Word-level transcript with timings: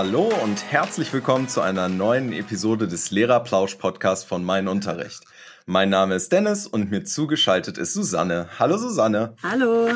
Hallo 0.00 0.30
und 0.44 0.62
herzlich 0.70 1.12
willkommen 1.12 1.48
zu 1.48 1.60
einer 1.60 1.88
neuen 1.88 2.32
Episode 2.32 2.86
des 2.86 3.10
Lehrerplausch-Podcasts 3.10 4.24
von 4.24 4.44
Mein 4.44 4.68
Unterricht. 4.68 5.24
Mein 5.66 5.90
Name 5.90 6.14
ist 6.14 6.30
Dennis 6.30 6.68
und 6.68 6.88
mir 6.92 7.02
zugeschaltet 7.02 7.78
ist 7.78 7.94
Susanne. 7.94 8.48
Hallo 8.60 8.78
Susanne. 8.78 9.34
Hallo. 9.42 9.90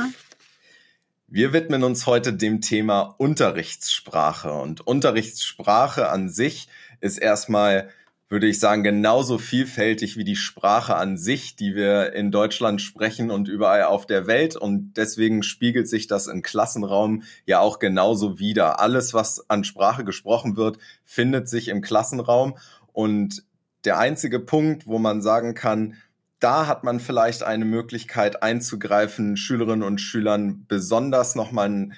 Wir 1.28 1.52
widmen 1.52 1.84
uns 1.84 2.06
heute 2.06 2.32
dem 2.32 2.60
Thema 2.60 3.14
Unterrichtssprache. 3.18 4.52
Und 4.52 4.84
Unterrichtssprache 4.84 6.08
an 6.08 6.28
sich 6.28 6.66
ist 7.00 7.18
erstmal 7.18 7.88
würde 8.32 8.46
ich 8.46 8.58
sagen, 8.58 8.82
genauso 8.82 9.36
vielfältig 9.36 10.16
wie 10.16 10.24
die 10.24 10.36
Sprache 10.36 10.96
an 10.96 11.18
sich, 11.18 11.54
die 11.54 11.74
wir 11.74 12.14
in 12.14 12.30
Deutschland 12.30 12.80
sprechen 12.80 13.30
und 13.30 13.46
überall 13.46 13.84
auf 13.84 14.06
der 14.06 14.26
Welt. 14.26 14.56
Und 14.56 14.94
deswegen 14.96 15.42
spiegelt 15.42 15.86
sich 15.86 16.06
das 16.06 16.28
im 16.28 16.40
Klassenraum 16.40 17.24
ja 17.44 17.60
auch 17.60 17.78
genauso 17.78 18.38
wieder. 18.38 18.80
Alles, 18.80 19.12
was 19.12 19.50
an 19.50 19.64
Sprache 19.64 20.02
gesprochen 20.02 20.56
wird, 20.56 20.78
findet 21.04 21.46
sich 21.46 21.68
im 21.68 21.82
Klassenraum. 21.82 22.56
Und 22.94 23.44
der 23.84 23.98
einzige 23.98 24.40
Punkt, 24.40 24.86
wo 24.86 24.98
man 24.98 25.20
sagen 25.20 25.52
kann, 25.52 25.98
da 26.38 26.66
hat 26.66 26.84
man 26.84 27.00
vielleicht 27.00 27.42
eine 27.42 27.66
Möglichkeit 27.66 28.42
einzugreifen, 28.42 29.36
Schülerinnen 29.36 29.82
und 29.82 30.00
Schülern 30.00 30.64
besonders 30.68 31.34
nochmal 31.34 31.66
einen 31.66 31.92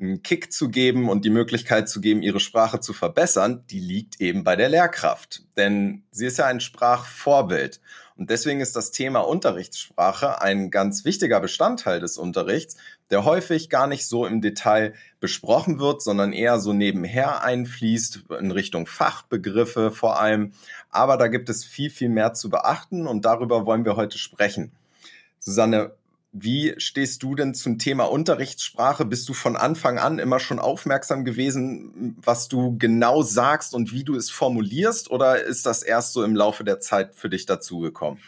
einen 0.00 0.22
Kick 0.22 0.52
zu 0.52 0.68
geben 0.68 1.08
und 1.08 1.24
die 1.24 1.30
Möglichkeit 1.30 1.88
zu 1.88 2.00
geben, 2.00 2.22
ihre 2.22 2.40
Sprache 2.40 2.80
zu 2.80 2.92
verbessern, 2.92 3.64
die 3.70 3.80
liegt 3.80 4.20
eben 4.20 4.44
bei 4.44 4.54
der 4.54 4.68
Lehrkraft. 4.68 5.42
Denn 5.56 6.04
sie 6.10 6.26
ist 6.26 6.38
ja 6.38 6.46
ein 6.46 6.60
Sprachvorbild. 6.60 7.80
Und 8.16 8.30
deswegen 8.30 8.60
ist 8.60 8.74
das 8.74 8.90
Thema 8.90 9.20
Unterrichtssprache 9.20 10.40
ein 10.42 10.70
ganz 10.72 11.04
wichtiger 11.04 11.40
Bestandteil 11.40 12.00
des 12.00 12.18
Unterrichts, 12.18 12.76
der 13.10 13.24
häufig 13.24 13.70
gar 13.70 13.86
nicht 13.86 14.06
so 14.06 14.26
im 14.26 14.40
Detail 14.40 14.94
besprochen 15.20 15.78
wird, 15.78 16.02
sondern 16.02 16.32
eher 16.32 16.58
so 16.58 16.72
nebenher 16.72 17.44
einfließt 17.44 18.24
in 18.40 18.50
Richtung 18.50 18.86
Fachbegriffe 18.86 19.92
vor 19.92 20.20
allem. 20.20 20.52
Aber 20.90 21.16
da 21.16 21.28
gibt 21.28 21.48
es 21.48 21.64
viel, 21.64 21.90
viel 21.90 22.08
mehr 22.08 22.34
zu 22.34 22.50
beachten 22.50 23.06
und 23.06 23.24
darüber 23.24 23.66
wollen 23.66 23.84
wir 23.84 23.96
heute 23.96 24.18
sprechen. 24.18 24.72
Susanne, 25.38 25.92
wie 26.42 26.74
stehst 26.78 27.22
du 27.22 27.34
denn 27.34 27.54
zum 27.54 27.78
Thema 27.78 28.04
Unterrichtssprache? 28.04 29.04
Bist 29.04 29.28
du 29.28 29.34
von 29.34 29.56
Anfang 29.56 29.98
an 29.98 30.18
immer 30.18 30.40
schon 30.40 30.58
aufmerksam 30.58 31.24
gewesen, 31.24 32.16
was 32.22 32.48
du 32.48 32.76
genau 32.78 33.22
sagst 33.22 33.74
und 33.74 33.92
wie 33.92 34.04
du 34.04 34.14
es 34.16 34.30
formulierst? 34.30 35.10
Oder 35.10 35.42
ist 35.42 35.66
das 35.66 35.82
erst 35.82 36.12
so 36.12 36.24
im 36.24 36.34
Laufe 36.34 36.64
der 36.64 36.80
Zeit 36.80 37.14
für 37.14 37.28
dich 37.28 37.46
dazugekommen? 37.46 38.20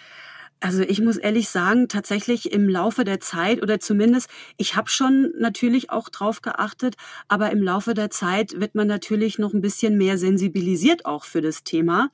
Also 0.63 0.83
ich 0.83 1.01
muss 1.01 1.17
ehrlich 1.17 1.49
sagen, 1.49 1.89
tatsächlich 1.89 2.53
im 2.53 2.69
Laufe 2.69 3.05
der 3.05 3.19
Zeit 3.19 3.63
oder 3.63 3.81
zumindest, 3.81 4.29
ich 4.59 4.77
habe 4.77 4.91
schon 4.91 5.33
natürlich 5.39 5.89
auch 5.89 6.11
drauf 6.11 6.43
geachtet, 6.43 6.97
aber 7.29 7.51
im 7.51 7.63
Laufe 7.63 7.95
der 7.95 8.11
Zeit 8.11 8.61
wird 8.61 8.75
man 8.75 8.87
natürlich 8.87 9.39
noch 9.39 9.55
ein 9.55 9.63
bisschen 9.63 9.97
mehr 9.97 10.19
sensibilisiert 10.19 11.07
auch 11.07 11.25
für 11.25 11.41
das 11.41 11.65
Thema. 11.65 12.11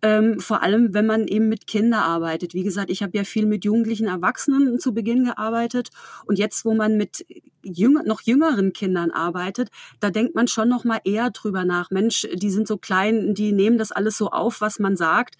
Ähm, 0.00 0.40
vor 0.40 0.62
allem, 0.62 0.94
wenn 0.94 1.04
man 1.04 1.28
eben 1.28 1.50
mit 1.50 1.66
Kindern 1.66 2.00
arbeitet. 2.00 2.54
Wie 2.54 2.62
gesagt, 2.62 2.90
ich 2.90 3.02
habe 3.02 3.16
ja 3.16 3.24
viel 3.24 3.44
mit 3.44 3.66
jugendlichen 3.66 4.06
Erwachsenen 4.06 4.78
zu 4.80 4.94
Beginn 4.94 5.24
gearbeitet 5.24 5.90
und 6.24 6.38
jetzt, 6.38 6.64
wo 6.64 6.72
man 6.72 6.96
mit 6.96 7.26
jünger, 7.62 8.02
noch 8.04 8.22
jüngeren 8.22 8.72
Kindern 8.72 9.10
arbeitet, 9.10 9.68
da 10.00 10.10
denkt 10.10 10.34
man 10.34 10.48
schon 10.48 10.68
noch 10.68 10.84
mal 10.84 11.00
eher 11.04 11.30
drüber 11.30 11.64
nach. 11.64 11.90
Mensch, 11.90 12.26
die 12.32 12.50
sind 12.50 12.66
so 12.66 12.76
klein, 12.76 13.34
die 13.34 13.52
nehmen 13.52 13.78
das 13.78 13.92
alles 13.92 14.16
so 14.16 14.30
auf, 14.30 14.60
was 14.60 14.78
man 14.78 14.96
sagt 14.96 15.36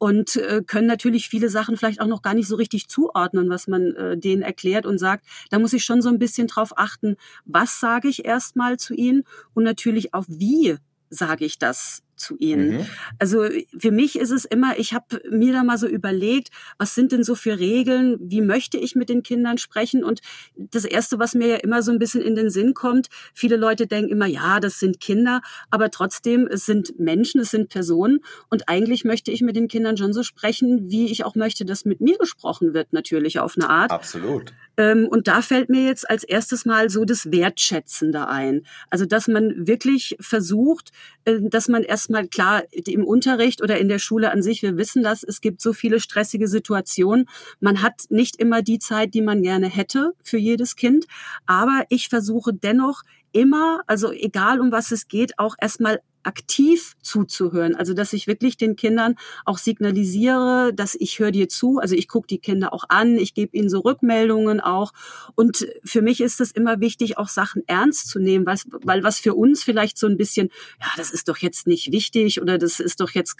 und 0.00 0.36
äh, 0.36 0.62
können 0.66 0.86
natürlich 0.86 1.28
viele 1.28 1.50
Sachen 1.50 1.76
vielleicht 1.76 2.00
auch 2.00 2.06
noch 2.06 2.22
gar 2.22 2.32
nicht 2.32 2.48
so 2.48 2.56
richtig 2.56 2.88
zuordnen, 2.88 3.50
was 3.50 3.68
man 3.68 3.94
äh, 3.96 4.16
denen 4.16 4.40
erklärt 4.40 4.86
und 4.86 4.96
sagt. 4.96 5.26
Da 5.50 5.58
muss 5.58 5.74
ich 5.74 5.84
schon 5.84 6.00
so 6.00 6.08
ein 6.08 6.18
bisschen 6.18 6.46
drauf 6.46 6.72
achten, 6.76 7.16
was 7.44 7.80
sage 7.80 8.08
ich 8.08 8.24
erstmal 8.24 8.78
zu 8.78 8.94
ihnen 8.94 9.24
und 9.52 9.62
natürlich 9.62 10.14
auch 10.14 10.24
wie 10.26 10.76
sage 11.10 11.44
ich 11.44 11.58
das 11.58 12.02
zu 12.20 12.36
ihnen. 12.38 12.78
Mhm. 12.78 12.86
Also 13.18 13.46
für 13.76 13.90
mich 13.90 14.18
ist 14.18 14.30
es 14.30 14.44
immer, 14.44 14.78
ich 14.78 14.92
habe 14.92 15.20
mir 15.30 15.52
da 15.52 15.64
mal 15.64 15.78
so 15.78 15.86
überlegt, 15.86 16.50
was 16.78 16.94
sind 16.94 17.12
denn 17.12 17.24
so 17.24 17.34
für 17.34 17.58
Regeln, 17.58 18.18
wie 18.20 18.42
möchte 18.42 18.78
ich 18.78 18.94
mit 18.94 19.08
den 19.08 19.22
Kindern 19.22 19.58
sprechen? 19.58 20.04
Und 20.04 20.20
das 20.56 20.84
Erste, 20.84 21.18
was 21.18 21.34
mir 21.34 21.48
ja 21.48 21.56
immer 21.56 21.82
so 21.82 21.90
ein 21.90 21.98
bisschen 21.98 22.22
in 22.22 22.34
den 22.34 22.50
Sinn 22.50 22.74
kommt, 22.74 23.08
viele 23.34 23.56
Leute 23.56 23.86
denken 23.86 24.12
immer, 24.12 24.26
ja, 24.26 24.60
das 24.60 24.78
sind 24.78 25.00
Kinder, 25.00 25.40
aber 25.70 25.90
trotzdem, 25.90 26.46
es 26.46 26.66
sind 26.66 26.98
Menschen, 26.98 27.40
es 27.40 27.50
sind 27.50 27.68
Personen. 27.68 28.20
Und 28.48 28.68
eigentlich 28.68 29.04
möchte 29.04 29.30
ich 29.30 29.40
mit 29.40 29.56
den 29.56 29.68
Kindern 29.68 29.96
schon 29.96 30.12
so 30.12 30.22
sprechen, 30.22 30.90
wie 30.90 31.10
ich 31.10 31.24
auch 31.24 31.34
möchte, 31.34 31.64
dass 31.64 31.84
mit 31.84 32.00
mir 32.00 32.18
gesprochen 32.18 32.74
wird, 32.74 32.92
natürlich 32.92 33.38
auf 33.40 33.56
eine 33.56 33.68
Art. 33.70 33.90
Absolut. 33.90 34.52
Ähm, 34.80 35.06
und 35.08 35.28
da 35.28 35.42
fällt 35.42 35.68
mir 35.68 35.84
jetzt 35.84 36.10
als 36.10 36.24
erstes 36.24 36.64
mal 36.64 36.90
so 36.90 37.04
das 37.04 37.30
Wertschätzende 37.30 38.26
ein. 38.26 38.62
Also, 38.88 39.06
dass 39.06 39.28
man 39.28 39.68
wirklich 39.68 40.16
versucht, 40.18 40.90
äh, 41.24 41.38
dass 41.40 41.68
man 41.68 41.84
erst 41.84 42.00
erstmal 42.00 42.28
klar 42.28 42.62
im 42.72 43.04
Unterricht 43.04 43.62
oder 43.62 43.76
in 43.76 43.88
der 43.88 43.98
Schule 43.98 44.30
an 44.30 44.42
sich, 44.42 44.62
wir 44.62 44.78
wissen 44.78 45.02
das, 45.02 45.22
es 45.22 45.42
gibt 45.42 45.60
so 45.60 45.74
viele 45.74 46.00
stressige 46.00 46.48
Situationen. 46.48 47.28
Man 47.60 47.82
hat 47.82 48.04
nicht 48.08 48.36
immer 48.36 48.62
die 48.62 48.78
Zeit, 48.78 49.12
die 49.12 49.20
man 49.20 49.42
gerne 49.42 49.68
hätte 49.68 50.12
für 50.22 50.38
jedes 50.38 50.76
Kind. 50.76 51.04
Aber 51.44 51.84
ich 51.90 52.08
versuche 52.08 52.54
dennoch 52.54 53.02
immer, 53.32 53.82
also 53.86 54.10
egal 54.12 54.60
um 54.60 54.72
was 54.72 54.92
es 54.92 55.08
geht, 55.08 55.38
auch 55.38 55.56
erstmal 55.60 56.00
aktiv 56.22 56.96
zuzuhören. 57.02 57.74
Also 57.74 57.94
dass 57.94 58.12
ich 58.12 58.26
wirklich 58.26 58.56
den 58.56 58.76
Kindern 58.76 59.16
auch 59.44 59.58
signalisiere, 59.58 60.72
dass 60.74 60.94
ich 60.94 61.18
höre 61.18 61.30
dir 61.30 61.48
zu. 61.48 61.78
Also 61.78 61.94
ich 61.94 62.08
gucke 62.08 62.26
die 62.26 62.38
Kinder 62.38 62.72
auch 62.72 62.84
an, 62.88 63.16
ich 63.16 63.34
gebe 63.34 63.56
ihnen 63.56 63.68
so 63.68 63.80
Rückmeldungen 63.80 64.60
auch. 64.60 64.92
Und 65.34 65.66
für 65.84 66.02
mich 66.02 66.20
ist 66.20 66.40
es 66.40 66.52
immer 66.52 66.80
wichtig, 66.80 67.18
auch 67.18 67.28
Sachen 67.28 67.62
ernst 67.66 68.08
zu 68.08 68.18
nehmen, 68.18 68.46
was, 68.46 68.66
weil 68.82 69.02
was 69.02 69.18
für 69.18 69.34
uns 69.34 69.62
vielleicht 69.62 69.98
so 69.98 70.06
ein 70.06 70.16
bisschen, 70.16 70.50
ja, 70.80 70.86
das 70.96 71.10
ist 71.10 71.28
doch 71.28 71.38
jetzt 71.38 71.66
nicht 71.66 71.92
wichtig 71.92 72.40
oder 72.40 72.58
das 72.58 72.80
ist 72.80 73.00
doch 73.00 73.10
jetzt 73.10 73.36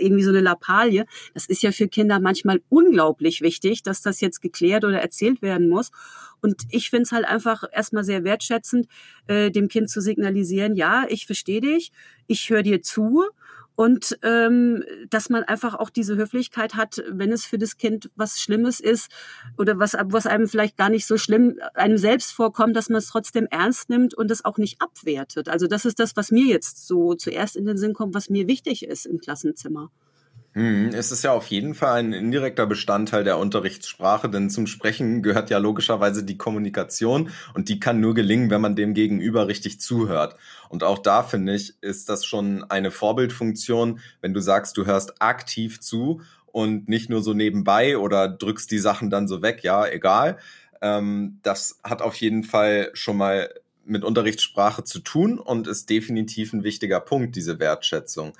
irgendwie 0.00 0.24
so 0.24 0.30
eine 0.30 0.40
Lappalie. 0.40 1.06
Das 1.34 1.46
ist 1.46 1.62
ja 1.62 1.72
für 1.72 1.88
Kinder 1.88 2.20
manchmal 2.20 2.60
unglaublich 2.68 3.40
wichtig, 3.40 3.82
dass 3.82 4.02
das 4.02 4.20
jetzt 4.20 4.40
geklärt 4.40 4.84
oder 4.84 5.00
erzählt 5.00 5.42
werden 5.42 5.68
muss. 5.68 5.90
Und 6.44 6.64
ich 6.68 6.90
finde 6.90 7.04
es 7.04 7.12
halt 7.12 7.24
einfach 7.24 7.64
erstmal 7.72 8.04
sehr 8.04 8.22
wertschätzend, 8.22 8.86
äh, 9.28 9.50
dem 9.50 9.68
Kind 9.68 9.88
zu 9.88 10.02
signalisieren, 10.02 10.76
ja, 10.76 11.06
ich 11.08 11.24
verstehe 11.24 11.62
dich, 11.62 11.90
ich 12.26 12.50
höre 12.50 12.62
dir 12.62 12.82
zu 12.82 13.24
und 13.76 14.18
ähm, 14.22 14.84
dass 15.08 15.30
man 15.30 15.44
einfach 15.44 15.74
auch 15.74 15.88
diese 15.88 16.16
Höflichkeit 16.16 16.74
hat, 16.74 17.02
wenn 17.08 17.32
es 17.32 17.46
für 17.46 17.56
das 17.56 17.78
Kind 17.78 18.10
was 18.14 18.40
Schlimmes 18.40 18.78
ist 18.78 19.10
oder 19.56 19.78
was, 19.78 19.96
was 20.04 20.26
einem 20.26 20.46
vielleicht 20.46 20.76
gar 20.76 20.90
nicht 20.90 21.06
so 21.06 21.16
schlimm 21.16 21.58
einem 21.72 21.96
selbst 21.96 22.32
vorkommt, 22.32 22.76
dass 22.76 22.90
man 22.90 22.98
es 22.98 23.08
trotzdem 23.08 23.46
ernst 23.50 23.88
nimmt 23.88 24.12
und 24.12 24.30
es 24.30 24.44
auch 24.44 24.58
nicht 24.58 24.82
abwertet. 24.82 25.48
Also 25.48 25.66
das 25.66 25.86
ist 25.86 25.98
das, 25.98 26.14
was 26.14 26.30
mir 26.30 26.44
jetzt 26.44 26.86
so 26.86 27.14
zuerst 27.14 27.56
in 27.56 27.64
den 27.64 27.78
Sinn 27.78 27.94
kommt, 27.94 28.14
was 28.14 28.28
mir 28.28 28.46
wichtig 28.48 28.84
ist 28.84 29.06
im 29.06 29.18
Klassenzimmer. 29.18 29.90
Hm, 30.54 30.90
es 30.94 31.10
ist 31.10 31.24
ja 31.24 31.32
auf 31.32 31.48
jeden 31.48 31.74
Fall 31.74 31.98
ein 31.98 32.12
indirekter 32.12 32.64
Bestandteil 32.66 33.24
der 33.24 33.38
Unterrichtssprache, 33.38 34.28
denn 34.30 34.50
zum 34.50 34.68
Sprechen 34.68 35.20
gehört 35.20 35.50
ja 35.50 35.58
logischerweise 35.58 36.22
die 36.22 36.38
Kommunikation 36.38 37.30
und 37.54 37.68
die 37.68 37.80
kann 37.80 37.98
nur 37.98 38.14
gelingen, 38.14 38.50
wenn 38.50 38.60
man 38.60 38.76
dem 38.76 38.94
Gegenüber 38.94 39.48
richtig 39.48 39.80
zuhört. 39.80 40.36
Und 40.68 40.84
auch 40.84 41.00
da 41.00 41.24
finde 41.24 41.56
ich, 41.56 41.74
ist 41.82 42.08
das 42.08 42.24
schon 42.24 42.62
eine 42.70 42.92
Vorbildfunktion, 42.92 43.98
wenn 44.20 44.32
du 44.32 44.38
sagst, 44.38 44.76
du 44.76 44.86
hörst 44.86 45.20
aktiv 45.20 45.80
zu 45.80 46.20
und 46.46 46.88
nicht 46.88 47.10
nur 47.10 47.20
so 47.20 47.34
nebenbei 47.34 47.98
oder 47.98 48.28
drückst 48.28 48.70
die 48.70 48.78
Sachen 48.78 49.10
dann 49.10 49.26
so 49.26 49.42
weg, 49.42 49.64
ja, 49.64 49.84
egal. 49.84 50.38
Ähm, 50.80 51.40
das 51.42 51.80
hat 51.82 52.00
auf 52.00 52.14
jeden 52.14 52.44
Fall 52.44 52.90
schon 52.92 53.16
mal 53.16 53.52
mit 53.84 54.04
Unterrichtssprache 54.04 54.84
zu 54.84 55.00
tun 55.00 55.40
und 55.40 55.66
ist 55.66 55.90
definitiv 55.90 56.52
ein 56.52 56.62
wichtiger 56.62 57.00
Punkt, 57.00 57.34
diese 57.34 57.58
Wertschätzung 57.58 58.34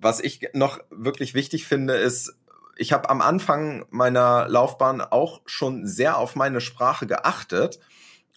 was 0.00 0.20
ich 0.20 0.48
noch 0.52 0.78
wirklich 0.90 1.34
wichtig 1.34 1.66
finde, 1.66 1.94
ist, 1.94 2.36
ich 2.76 2.92
habe 2.92 3.10
am 3.10 3.20
Anfang 3.20 3.84
meiner 3.90 4.48
Laufbahn 4.48 5.00
auch 5.00 5.40
schon 5.46 5.86
sehr 5.86 6.18
auf 6.18 6.36
meine 6.36 6.60
Sprache 6.60 7.06
geachtet 7.06 7.80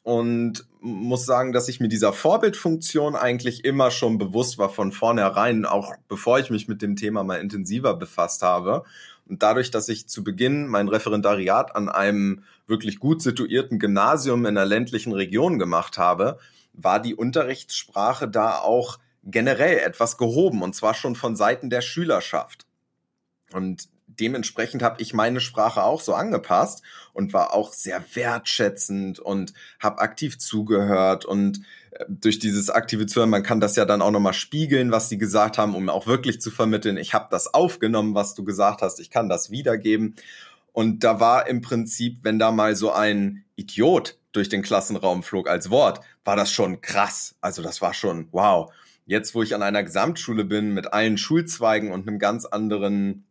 und 0.03 0.65
muss 0.79 1.25
sagen, 1.25 1.53
dass 1.53 1.67
ich 1.67 1.79
mir 1.79 1.87
dieser 1.87 2.11
Vorbildfunktion 2.11 3.15
eigentlich 3.15 3.63
immer 3.63 3.91
schon 3.91 4.17
bewusst 4.17 4.57
war 4.57 4.69
von 4.69 4.91
vornherein, 4.91 5.65
auch 5.65 5.93
bevor 6.07 6.39
ich 6.39 6.49
mich 6.49 6.67
mit 6.67 6.81
dem 6.81 6.95
Thema 6.95 7.23
mal 7.23 7.35
intensiver 7.35 7.93
befasst 7.95 8.41
habe. 8.41 8.83
Und 9.27 9.43
dadurch, 9.43 9.69
dass 9.69 9.89
ich 9.89 10.07
zu 10.07 10.23
Beginn 10.23 10.67
mein 10.67 10.87
Referendariat 10.87 11.75
an 11.75 11.87
einem 11.87 12.43
wirklich 12.65 12.99
gut 12.99 13.21
situierten 13.21 13.77
Gymnasium 13.77 14.45
in 14.45 14.57
einer 14.57 14.65
ländlichen 14.65 15.13
Region 15.13 15.59
gemacht 15.59 15.99
habe, 15.99 16.39
war 16.73 16.99
die 16.99 17.15
Unterrichtssprache 17.15 18.27
da 18.27 18.57
auch 18.57 18.97
generell 19.23 19.79
etwas 19.79 20.17
gehoben 20.17 20.61
und 20.61 20.75
zwar 20.75 20.93
schon 20.93 21.15
von 21.15 21.35
Seiten 21.35 21.69
der 21.69 21.81
Schülerschaft. 21.81 22.65
Und 23.53 23.89
dementsprechend 24.07 24.83
habe 24.83 25.01
ich 25.01 25.13
meine 25.13 25.39
Sprache 25.39 25.83
auch 25.83 26.01
so 26.01 26.13
angepasst 26.13 26.83
und 27.13 27.33
war 27.33 27.53
auch 27.53 27.73
sehr 27.73 28.03
wertschätzend 28.13 29.19
und 29.19 29.53
habe 29.79 29.99
aktiv 29.99 30.37
zugehört 30.37 31.25
und 31.25 31.61
äh, 31.91 32.05
durch 32.07 32.39
dieses 32.39 32.69
aktive 32.69 33.05
Zuhören, 33.05 33.29
man 33.29 33.43
kann 33.43 33.59
das 33.59 33.75
ja 33.75 33.85
dann 33.85 34.01
auch 34.01 34.11
nochmal 34.11 34.33
spiegeln, 34.33 34.91
was 34.91 35.09
sie 35.09 35.17
gesagt 35.17 35.57
haben, 35.57 35.75
um 35.75 35.89
auch 35.89 36.07
wirklich 36.07 36.41
zu 36.41 36.51
vermitteln, 36.51 36.97
ich 36.97 37.13
habe 37.13 37.27
das 37.31 37.53
aufgenommen, 37.53 38.15
was 38.15 38.33
du 38.33 38.43
gesagt 38.43 38.81
hast, 38.81 38.99
ich 38.99 39.09
kann 39.09 39.29
das 39.29 39.49
wiedergeben. 39.51 40.15
Und 40.73 41.03
da 41.03 41.19
war 41.19 41.47
im 41.47 41.61
Prinzip, 41.61 42.19
wenn 42.23 42.39
da 42.39 42.51
mal 42.51 42.75
so 42.75 42.91
ein 42.91 43.43
Idiot 43.57 44.17
durch 44.31 44.47
den 44.47 44.61
Klassenraum 44.61 45.21
flog 45.21 45.49
als 45.49 45.69
Wort, 45.69 45.99
war 46.23 46.37
das 46.37 46.51
schon 46.51 46.79
krass. 46.79 47.35
Also 47.41 47.61
das 47.61 47.81
war 47.81 47.93
schon 47.93 48.29
wow. 48.31 48.71
Jetzt, 49.05 49.35
wo 49.35 49.43
ich 49.43 49.55
an 49.55 49.63
einer 49.63 49.83
Gesamtschule 49.83 50.45
bin 50.45 50.73
mit 50.73 50.93
allen 50.93 51.17
Schulzweigen 51.17 51.91
und 51.91 52.07
einem 52.07 52.19
ganz 52.19 52.45
anderen 52.45 53.25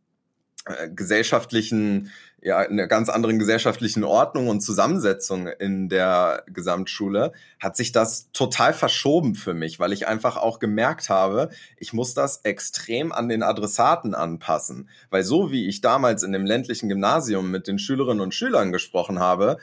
äh, 0.66 0.90
gesellschaftlichen, 0.90 2.10
ja, 2.42 2.58
einer 2.58 2.86
ganz 2.86 3.08
anderen 3.08 3.38
gesellschaftlichen 3.38 4.04
Ordnung 4.04 4.48
und 4.48 4.60
Zusammensetzung 4.60 5.46
in 5.46 5.88
der 5.88 6.44
Gesamtschule, 6.46 7.32
hat 7.58 7.76
sich 7.76 7.92
das 7.92 8.30
total 8.32 8.74
verschoben 8.74 9.34
für 9.34 9.54
mich, 9.54 9.80
weil 9.80 9.92
ich 9.92 10.06
einfach 10.06 10.36
auch 10.36 10.58
gemerkt 10.58 11.08
habe, 11.08 11.50
ich 11.78 11.92
muss 11.92 12.12
das 12.12 12.40
extrem 12.44 13.12
an 13.12 13.28
den 13.28 13.42
Adressaten 13.42 14.14
anpassen. 14.14 14.88
Weil 15.08 15.22
so 15.22 15.50
wie 15.50 15.66
ich 15.66 15.80
damals 15.80 16.22
in 16.22 16.32
dem 16.32 16.44
ländlichen 16.44 16.88
Gymnasium 16.88 17.50
mit 17.50 17.66
den 17.66 17.78
Schülerinnen 17.78 18.20
und 18.20 18.34
Schülern 18.34 18.72
gesprochen 18.72 19.18
habe, 19.18 19.58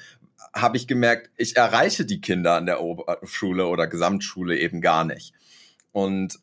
habe 0.53 0.77
ich 0.77 0.87
gemerkt, 0.87 1.29
ich 1.37 1.57
erreiche 1.57 2.05
die 2.05 2.21
Kinder 2.21 2.55
an 2.55 2.65
der 2.65 2.81
Oberschule 2.81 3.67
oder 3.67 3.87
Gesamtschule 3.87 4.57
eben 4.57 4.81
gar 4.81 5.03
nicht. 5.03 5.33
Und 5.97 6.37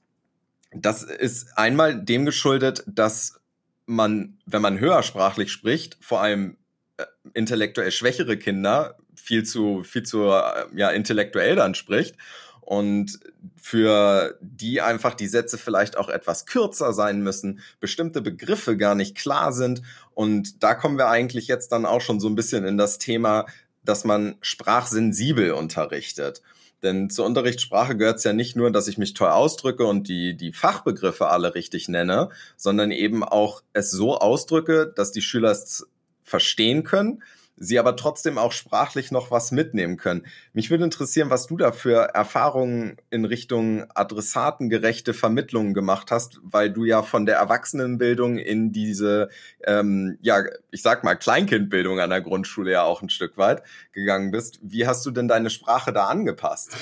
das 0.72 1.04
ist 1.04 1.56
einmal 1.56 2.04
dem 2.04 2.26
geschuldet, 2.26 2.82
dass 2.88 3.40
man, 3.86 4.36
wenn 4.46 4.62
man 4.62 4.80
höhersprachlich 4.80 5.52
spricht, 5.52 5.96
vor 6.00 6.20
allem 6.20 6.56
äh, 6.96 7.04
intellektuell 7.34 7.92
schwächere 7.92 8.36
Kinder 8.36 8.96
viel 9.14 9.44
zu, 9.44 9.84
viel 9.84 10.02
zu 10.02 10.24
äh, 10.24 10.64
ja, 10.74 10.90
intellektuell 10.90 11.54
dann 11.54 11.76
spricht 11.76 12.16
und 12.62 13.20
für 13.54 14.36
die 14.40 14.80
einfach 14.80 15.14
die 15.14 15.28
Sätze 15.28 15.56
vielleicht 15.56 15.96
auch 15.96 16.08
etwas 16.08 16.46
kürzer 16.46 16.92
sein 16.92 17.22
müssen, 17.22 17.60
bestimmte 17.78 18.22
Begriffe 18.22 18.76
gar 18.76 18.96
nicht 18.96 19.16
klar 19.16 19.52
sind. 19.52 19.82
Und 20.14 20.64
da 20.64 20.74
kommen 20.74 20.98
wir 20.98 21.10
eigentlich 21.10 21.46
jetzt 21.46 21.70
dann 21.70 21.86
auch 21.86 22.00
schon 22.00 22.18
so 22.18 22.28
ein 22.28 22.34
bisschen 22.34 22.64
in 22.64 22.76
das 22.76 22.98
Thema, 22.98 23.46
dass 23.84 24.02
man 24.02 24.34
sprachsensibel 24.40 25.52
unterrichtet. 25.52 26.42
Denn 26.84 27.08
zur 27.08 27.24
Unterrichtssprache 27.24 27.96
gehört 27.96 28.18
es 28.18 28.24
ja 28.24 28.34
nicht 28.34 28.56
nur, 28.56 28.70
dass 28.70 28.88
ich 28.88 28.98
mich 28.98 29.14
toll 29.14 29.30
ausdrücke 29.30 29.86
und 29.86 30.06
die, 30.06 30.36
die 30.36 30.52
Fachbegriffe 30.52 31.28
alle 31.28 31.54
richtig 31.54 31.88
nenne, 31.88 32.28
sondern 32.56 32.90
eben 32.90 33.24
auch 33.24 33.62
es 33.72 33.90
so 33.90 34.18
ausdrücke, 34.18 34.92
dass 34.94 35.10
die 35.10 35.22
Schüler 35.22 35.50
es 35.50 35.88
verstehen 36.22 36.84
können, 36.84 37.22
sie 37.56 37.78
aber 37.78 37.96
trotzdem 37.96 38.36
auch 38.36 38.52
sprachlich 38.52 39.10
noch 39.12 39.30
was 39.30 39.52
mitnehmen 39.52 39.96
können. 39.96 40.26
Mich 40.52 40.70
würde 40.70 40.84
interessieren, 40.84 41.30
was 41.30 41.46
du 41.46 41.56
da 41.56 41.72
für 41.72 42.14
Erfahrungen 42.14 42.96
in 43.10 43.24
Richtung 43.24 43.84
adressatengerechte 43.94 45.14
Vermittlung 45.14 45.72
gemacht 45.72 46.10
hast, 46.10 46.40
weil 46.42 46.70
du 46.70 46.84
ja 46.84 47.02
von 47.02 47.26
der 47.26 47.36
Erwachsenenbildung 47.36 48.38
in 48.38 48.72
diese, 48.72 49.28
ähm, 49.64 50.18
ja, 50.20 50.42
ich 50.70 50.82
sag 50.82 51.04
mal, 51.04 51.14
Kleinkindbildung 51.14 52.00
an 52.00 52.10
der 52.10 52.20
Grundschule 52.20 52.72
ja 52.72 52.82
auch 52.82 53.02
ein 53.02 53.08
Stück 53.08 53.38
weit 53.38 53.62
gegangen 53.92 54.32
bist. 54.32 54.58
Wie 54.62 54.86
hast 54.86 55.06
du 55.06 55.12
denn 55.12 55.28
deine 55.28 55.50
Sprache 55.50 55.92
da 55.92 56.06
angepasst? 56.06 56.76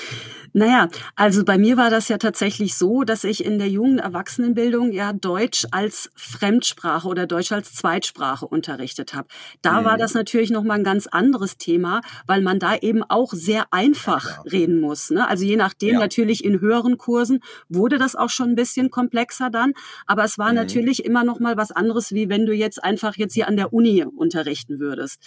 Naja, 0.53 0.89
also 1.15 1.43
bei 1.43 1.57
mir 1.57 1.77
war 1.77 1.91
das 1.91 2.07
ja 2.09 2.17
tatsächlich 2.17 2.75
so, 2.75 3.03
dass 3.03 3.23
ich 3.23 3.45
in 3.45 3.59
der 3.59 3.69
jungen 3.69 3.99
Erwachsenenbildung 3.99 4.91
ja 4.91 5.13
Deutsch 5.13 5.67
als 5.71 6.09
Fremdsprache 6.15 7.07
oder 7.07 7.27
Deutsch 7.27 7.51
als 7.51 7.73
Zweitsprache 7.73 8.47
unterrichtet 8.47 9.13
habe. 9.13 9.27
Da 9.61 9.81
mhm. 9.81 9.85
war 9.85 9.97
das 9.97 10.13
natürlich 10.13 10.49
noch 10.49 10.62
mal 10.63 10.75
ein 10.75 10.83
ganz 10.83 11.07
anderes 11.07 11.57
Thema, 11.57 12.01
weil 12.27 12.41
man 12.41 12.59
da 12.59 12.75
eben 12.75 13.03
auch 13.03 13.33
sehr 13.33 13.65
einfach 13.71 14.25
ja, 14.25 14.41
reden 14.51 14.79
muss. 14.79 15.09
Ne? 15.09 15.27
Also 15.27 15.45
je 15.45 15.55
nachdem, 15.55 15.95
ja. 15.95 15.99
natürlich 15.99 16.43
in 16.43 16.59
höheren 16.61 16.97
Kursen 16.97 17.39
wurde 17.69 17.97
das 17.97 18.15
auch 18.15 18.29
schon 18.29 18.49
ein 18.49 18.55
bisschen 18.55 18.91
komplexer 18.91 19.49
dann, 19.49 19.73
aber 20.05 20.23
es 20.23 20.37
war 20.37 20.49
mhm. 20.49 20.55
natürlich 20.55 21.05
immer 21.05 21.23
noch 21.23 21.39
mal 21.39 21.57
was 21.57 21.71
anderes, 21.71 22.11
wie 22.11 22.29
wenn 22.29 22.45
du 22.45 22.53
jetzt 22.53 22.83
einfach 22.83 23.15
jetzt 23.15 23.33
hier 23.33 23.47
an 23.47 23.57
der 23.57 23.73
Uni 23.73 24.03
unterrichten 24.03 24.79
würdest. 24.79 25.19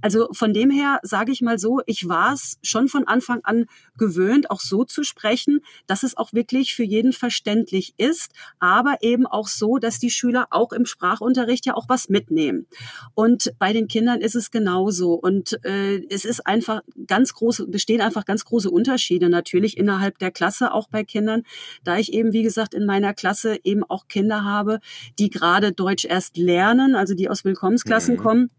Also 0.00 0.28
von 0.32 0.52
dem 0.52 0.70
her 0.70 0.98
sage 1.02 1.32
ich 1.32 1.42
mal 1.42 1.58
so, 1.58 1.80
ich 1.86 2.08
war 2.08 2.32
es 2.32 2.58
schon 2.62 2.88
von 2.88 3.06
Anfang 3.06 3.40
an 3.44 3.66
gewöhnt, 3.96 4.50
auch 4.50 4.60
so 4.60 4.84
zu 4.84 5.02
sprechen, 5.02 5.60
dass 5.86 6.02
es 6.02 6.16
auch 6.16 6.32
wirklich 6.32 6.74
für 6.74 6.84
jeden 6.84 7.12
verständlich 7.12 7.94
ist, 7.96 8.32
aber 8.58 8.98
eben 9.00 9.26
auch 9.26 9.48
so, 9.48 9.78
dass 9.78 9.98
die 9.98 10.10
Schüler 10.10 10.48
auch 10.50 10.72
im 10.72 10.86
Sprachunterricht 10.86 11.66
ja 11.66 11.74
auch 11.74 11.88
was 11.88 12.08
mitnehmen. 12.08 12.66
Und 13.14 13.52
bei 13.58 13.72
den 13.72 13.88
Kindern 13.88 14.20
ist 14.20 14.34
es 14.34 14.50
genau 14.50 14.83
genauso. 14.84 15.14
Und 15.14 15.58
äh, 15.64 16.02
es 16.10 16.24
ist 16.24 16.46
einfach 16.46 16.82
ganz 17.06 17.34
große, 17.34 17.66
bestehen 17.66 18.00
einfach 18.00 18.24
ganz 18.24 18.44
große 18.44 18.70
Unterschiede 18.70 19.28
natürlich 19.28 19.76
innerhalb 19.76 20.18
der 20.18 20.30
Klasse, 20.30 20.72
auch 20.72 20.88
bei 20.88 21.04
Kindern, 21.04 21.42
da 21.84 21.98
ich 21.98 22.12
eben, 22.12 22.32
wie 22.32 22.42
gesagt, 22.42 22.74
in 22.74 22.86
meiner 22.86 23.14
Klasse 23.14 23.58
eben 23.64 23.84
auch 23.84 24.08
Kinder 24.08 24.44
habe, 24.44 24.80
die 25.18 25.30
gerade 25.30 25.72
Deutsch 25.72 26.04
erst 26.04 26.36
lernen, 26.36 26.94
also 26.94 27.14
die 27.14 27.28
aus 27.28 27.44
Willkommensklassen 27.44 28.16
mhm. 28.16 28.18
kommen 28.18 28.50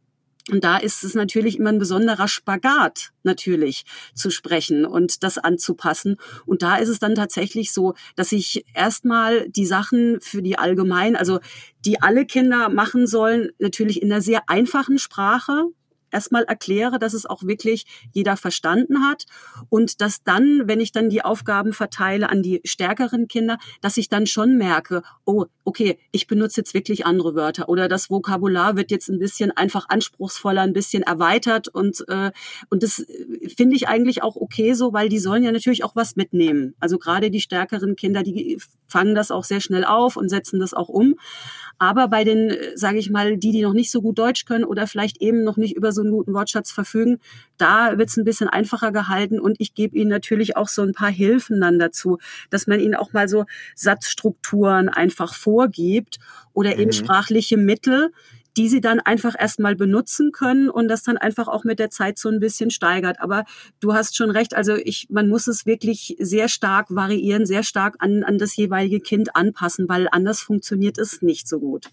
und 0.52 0.64
da 0.64 0.78
ist 0.78 1.04
es 1.04 1.16
natürlich 1.16 1.58
immer 1.58 1.72
ein 1.72 1.80
besonderer 1.80 2.28
Spagat, 2.28 3.12
natürlich 3.24 3.84
zu 4.14 4.30
sprechen 4.30 4.86
und 4.86 5.24
das 5.24 5.40
anzupassen. 5.40 6.18
Und 6.46 6.62
da 6.62 6.76
ist 6.76 6.90
es 6.90 7.00
dann 7.00 7.16
tatsächlich 7.16 7.74
so, 7.74 7.96
dass 8.16 8.32
ich 8.32 8.64
erstmal 8.76 9.50
die 9.50 9.66
Sachen 9.66 10.22
für 10.22 10.44
die 10.44 10.60
allgemein, 10.60 11.16
also 11.16 11.40
die 11.84 12.00
alle 12.02 12.28
Kinder 12.28 12.70
machen 12.70 13.08
sollen, 13.08 13.50
natürlich 13.58 14.04
in 14.04 14.12
einer 14.12 14.22
sehr 14.22 14.48
einfachen 14.48 15.00
Sprache, 15.00 15.66
erstmal 16.16 16.46
erkläre, 16.46 16.98
dass 16.98 17.14
es 17.14 17.26
auch 17.26 17.44
wirklich 17.44 17.86
jeder 18.14 18.38
verstanden 18.38 19.04
hat 19.04 19.26
und 19.70 20.00
dass 20.00 20.24
dann, 20.24 20.64
wenn 20.66 20.80
ich 20.80 20.94
dann 20.94 21.10
die 21.10 21.22
Aufgaben 21.24 21.74
verteile 21.74 22.30
an 22.30 22.42
die 22.42 22.62
stärkeren 22.64 23.28
Kinder, 23.28 23.58
dass 23.82 23.98
ich 23.98 24.08
dann 24.08 24.26
schon 24.26 24.58
merke, 24.58 25.04
oh, 25.26 25.46
okay, 25.66 26.00
ich 26.12 26.28
benutze 26.28 26.62
jetzt 26.62 26.74
wirklich 26.74 27.06
andere 27.06 27.36
Wörter 27.36 27.68
oder 27.68 27.90
das 27.90 28.10
Vokabular 28.10 28.78
wird 28.78 28.92
jetzt 28.92 29.10
ein 29.10 29.20
bisschen 29.20 29.52
einfach 29.52 29.88
anspruchsvoller, 29.90 30.62
ein 30.62 30.74
bisschen 30.74 31.04
erweitert 31.04 31.68
und 31.68 32.08
äh, 32.08 32.32
und 32.70 32.82
das 32.82 33.00
äh, 33.00 33.50
finde 33.50 33.76
ich 33.76 33.90
eigentlich 33.90 34.24
auch 34.24 34.38
okay 34.38 34.74
so, 34.74 34.94
weil 34.94 35.10
die 35.10 35.20
sollen 35.20 35.44
ja 35.44 35.52
natürlich 35.52 35.84
auch 35.84 35.96
was 35.96 36.16
mitnehmen. 36.16 36.76
Also 36.80 36.98
gerade 36.98 37.30
die 37.30 37.42
stärkeren 37.42 37.98
Kinder, 37.98 38.24
die 38.24 38.58
fangen 38.88 39.16
das 39.16 39.32
auch 39.32 39.44
sehr 39.44 39.60
schnell 39.60 39.84
auf 39.84 40.16
und 40.16 40.30
setzen 40.30 40.62
das 40.62 40.74
auch 40.74 40.88
um. 40.88 41.16
Aber 41.78 42.08
bei 42.08 42.24
den, 42.24 42.50
äh, 42.50 42.72
sage 42.76 42.98
ich 42.98 43.10
mal, 43.10 43.38
die, 43.38 43.52
die 43.52 43.62
noch 43.62 43.74
nicht 43.74 43.92
so 43.92 44.02
gut 44.02 44.18
Deutsch 44.18 44.46
können 44.46 44.64
oder 44.64 44.88
vielleicht 44.88 45.22
eben 45.22 45.44
noch 45.44 45.58
nicht 45.58 45.76
über 45.76 45.92
so 45.92 46.02
einen 46.02 46.12
guten 46.12 46.34
Wortschatz 46.34 46.72
verfügen, 46.72 47.20
da 47.58 47.98
wird 47.98 48.10
es 48.10 48.18
ein 48.18 48.24
bisschen 48.24 48.48
einfacher 48.48 48.92
gehalten 48.92 49.40
und 49.40 49.58
ich 49.60 49.74
gebe 49.74 49.98
ihnen 49.98 50.10
natürlich 50.10 50.58
auch 50.58 50.68
so 50.68 50.82
ein 50.82 50.94
paar 50.94 51.12
Hilfen 51.12 51.62
dann 51.62 51.80
dazu, 51.80 52.18
dass 52.50 52.68
man 52.68 52.80
ihnen 52.80 52.96
auch 52.96 53.14
mal 53.14 53.28
so 53.28 53.46
Satzstrukturen 53.76 54.90
einfach 54.90 55.34
vorgibt 55.34 56.20
oder 56.54 56.74
eben 56.74 56.86
mhm. 56.86 56.94
sprachliche 56.94 57.58
Mittel, 57.58 58.12
die 58.58 58.70
sie 58.70 58.82
dann 58.82 59.00
einfach 59.00 59.36
erstmal 59.38 59.76
benutzen 59.76 60.32
können 60.32 60.70
und 60.70 60.88
das 60.88 61.04
dann 61.04 61.18
einfach 61.18 61.48
auch 61.48 61.64
mit 61.64 61.80
der 61.80 61.90
Zeit 61.90 62.18
so 62.18 62.30
ein 62.30 62.40
bisschen 62.40 62.70
steigert. 62.70 63.20
Aber 63.20 63.44
du 63.80 63.94
hast 63.94 64.16
schon 64.16 64.32
recht, 64.32 64.56
also 64.56 64.76
ich, 64.76 65.08
man 65.10 65.28
muss 65.28 65.48
es 65.48 65.66
wirklich 65.66 66.16
sehr 66.20 66.48
stark 66.48 66.88
variieren, 66.90 67.46
sehr 67.46 67.64
stark 67.64 67.96
an, 68.00 68.24
an 68.24 68.38
das 68.38 68.56
jeweilige 68.56 69.00
Kind 69.00 69.36
anpassen, 69.36 69.90
weil 69.90 70.08
anders 70.12 70.40
funktioniert 70.40 70.98
es 70.98 71.22
nicht 71.22 71.48
so 71.48 71.60
gut. 71.60 71.90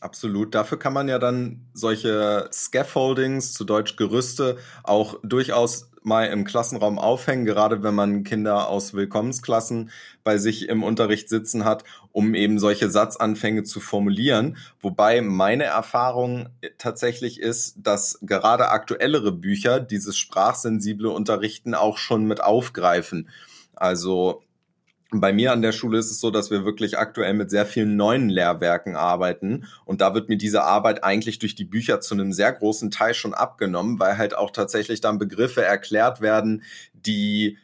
Absolut. 0.00 0.54
Dafür 0.54 0.80
kann 0.80 0.92
man 0.92 1.08
ja 1.08 1.20
dann 1.20 1.68
solche 1.74 2.48
Scaffoldings, 2.52 3.52
zu 3.52 3.64
Deutsch 3.64 3.94
Gerüste, 3.94 4.56
auch 4.82 5.20
durchaus 5.22 5.92
mal 6.02 6.24
im 6.24 6.44
Klassenraum 6.44 6.98
aufhängen, 6.98 7.44
gerade 7.44 7.84
wenn 7.84 7.94
man 7.94 8.24
Kinder 8.24 8.68
aus 8.68 8.94
Willkommensklassen 8.94 9.90
bei 10.24 10.38
sich 10.38 10.68
im 10.68 10.82
Unterricht 10.82 11.28
sitzen 11.28 11.64
hat, 11.64 11.84
um 12.12 12.34
eben 12.34 12.58
solche 12.58 12.90
Satzanfänge 12.90 13.64
zu 13.64 13.80
formulieren. 13.80 14.56
Wobei 14.80 15.20
meine 15.22 15.64
Erfahrung 15.64 16.50
tatsächlich 16.78 17.40
ist, 17.40 17.76
dass 17.82 18.18
gerade 18.22 18.68
aktuellere 18.68 19.32
Bücher 19.32 19.80
dieses 19.80 20.16
sprachsensible 20.16 21.08
Unterrichten 21.08 21.74
auch 21.74 21.98
schon 21.98 22.24
mit 22.26 22.42
aufgreifen. 22.42 23.28
Also 23.74 24.42
bei 25.14 25.32
mir 25.32 25.52
an 25.52 25.62
der 25.62 25.72
Schule 25.72 25.98
ist 25.98 26.10
es 26.10 26.20
so, 26.20 26.30
dass 26.30 26.50
wir 26.50 26.64
wirklich 26.64 26.98
aktuell 26.98 27.34
mit 27.34 27.50
sehr 27.50 27.66
vielen 27.66 27.96
neuen 27.96 28.28
Lehrwerken 28.30 28.96
arbeiten. 28.96 29.66
Und 29.84 30.00
da 30.00 30.14
wird 30.14 30.28
mir 30.28 30.38
diese 30.38 30.62
Arbeit 30.62 31.04
eigentlich 31.04 31.38
durch 31.38 31.54
die 31.54 31.66
Bücher 31.66 32.00
zu 32.00 32.14
einem 32.14 32.32
sehr 32.32 32.52
großen 32.52 32.90
Teil 32.90 33.12
schon 33.12 33.34
abgenommen, 33.34 33.98
weil 33.98 34.16
halt 34.16 34.34
auch 34.34 34.50
tatsächlich 34.50 35.00
dann 35.02 35.18
Begriffe 35.18 35.62
erklärt 35.62 36.22
werden, 36.22 36.62
die 36.94 37.58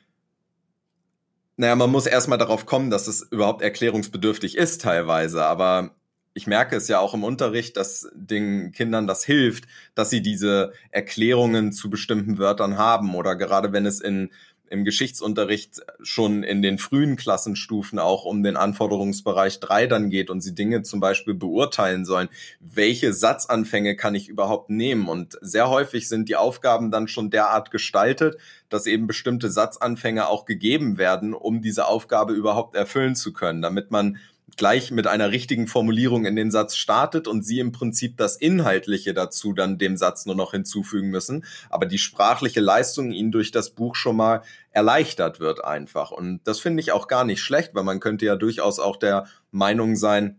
naja, 1.58 1.74
man 1.74 1.90
muss 1.90 2.06
erstmal 2.06 2.38
darauf 2.38 2.66
kommen, 2.66 2.88
dass 2.88 3.08
es 3.08 3.20
überhaupt 3.20 3.62
erklärungsbedürftig 3.62 4.56
ist 4.56 4.80
teilweise. 4.80 5.44
Aber 5.44 5.90
ich 6.32 6.46
merke 6.46 6.76
es 6.76 6.86
ja 6.86 7.00
auch 7.00 7.14
im 7.14 7.24
Unterricht, 7.24 7.76
dass 7.76 8.08
den 8.14 8.70
Kindern 8.70 9.08
das 9.08 9.24
hilft, 9.24 9.64
dass 9.96 10.08
sie 10.08 10.22
diese 10.22 10.72
Erklärungen 10.92 11.72
zu 11.72 11.90
bestimmten 11.90 12.38
Wörtern 12.38 12.78
haben. 12.78 13.16
Oder 13.16 13.34
gerade 13.34 13.72
wenn 13.72 13.86
es 13.86 14.00
in 14.00 14.30
im 14.70 14.84
Geschichtsunterricht 14.84 15.80
schon 16.02 16.42
in 16.42 16.62
den 16.62 16.78
frühen 16.78 17.16
Klassenstufen 17.16 17.98
auch 17.98 18.24
um 18.24 18.42
den 18.42 18.56
Anforderungsbereich 18.56 19.60
3 19.60 19.86
dann 19.86 20.10
geht 20.10 20.30
und 20.30 20.40
sie 20.40 20.54
Dinge 20.54 20.82
zum 20.82 21.00
Beispiel 21.00 21.34
beurteilen 21.34 22.04
sollen, 22.04 22.28
welche 22.60 23.12
Satzanfänge 23.12 23.96
kann 23.96 24.14
ich 24.14 24.28
überhaupt 24.28 24.70
nehmen? 24.70 25.08
Und 25.08 25.38
sehr 25.40 25.68
häufig 25.68 26.08
sind 26.08 26.28
die 26.28 26.36
Aufgaben 26.36 26.90
dann 26.90 27.08
schon 27.08 27.30
derart 27.30 27.70
gestaltet, 27.70 28.36
dass 28.68 28.86
eben 28.86 29.06
bestimmte 29.06 29.50
Satzanfänge 29.50 30.28
auch 30.28 30.44
gegeben 30.44 30.98
werden, 30.98 31.34
um 31.34 31.62
diese 31.62 31.86
Aufgabe 31.86 32.32
überhaupt 32.32 32.76
erfüllen 32.76 33.14
zu 33.14 33.32
können, 33.32 33.62
damit 33.62 33.90
man 33.90 34.18
gleich 34.58 34.90
mit 34.90 35.06
einer 35.06 35.30
richtigen 35.30 35.66
Formulierung 35.66 36.26
in 36.26 36.36
den 36.36 36.50
Satz 36.50 36.76
startet 36.76 37.26
und 37.26 37.42
sie 37.42 37.60
im 37.60 37.72
Prinzip 37.72 38.16
das 38.18 38.36
Inhaltliche 38.36 39.14
dazu 39.14 39.52
dann 39.52 39.78
dem 39.78 39.96
Satz 39.96 40.26
nur 40.26 40.34
noch 40.34 40.50
hinzufügen 40.50 41.08
müssen, 41.08 41.44
aber 41.70 41.86
die 41.86 41.98
sprachliche 41.98 42.60
Leistung 42.60 43.12
ihnen 43.12 43.32
durch 43.32 43.50
das 43.50 43.70
Buch 43.70 43.94
schon 43.94 44.16
mal 44.16 44.42
erleichtert 44.70 45.40
wird 45.40 45.64
einfach. 45.64 46.10
Und 46.10 46.40
das 46.44 46.60
finde 46.60 46.80
ich 46.80 46.92
auch 46.92 47.08
gar 47.08 47.24
nicht 47.24 47.40
schlecht, 47.40 47.74
weil 47.74 47.84
man 47.84 48.00
könnte 48.00 48.26
ja 48.26 48.36
durchaus 48.36 48.78
auch 48.78 48.96
der 48.96 49.26
Meinung 49.50 49.96
sein, 49.96 50.38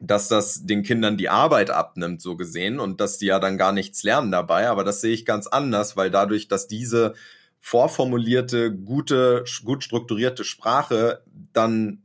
dass 0.00 0.28
das 0.28 0.64
den 0.64 0.82
Kindern 0.82 1.16
die 1.16 1.28
Arbeit 1.28 1.70
abnimmt, 1.70 2.22
so 2.22 2.36
gesehen, 2.36 2.78
und 2.78 3.00
dass 3.00 3.18
die 3.18 3.26
ja 3.26 3.40
dann 3.40 3.58
gar 3.58 3.72
nichts 3.72 4.04
lernen 4.04 4.30
dabei. 4.30 4.68
Aber 4.68 4.84
das 4.84 5.00
sehe 5.00 5.12
ich 5.12 5.24
ganz 5.24 5.46
anders, 5.46 5.96
weil 5.96 6.10
dadurch, 6.10 6.46
dass 6.48 6.68
diese 6.68 7.14
vorformulierte, 7.60 8.72
gute, 8.72 9.44
gut 9.64 9.82
strukturierte 9.82 10.44
Sprache 10.44 11.22
dann 11.52 12.02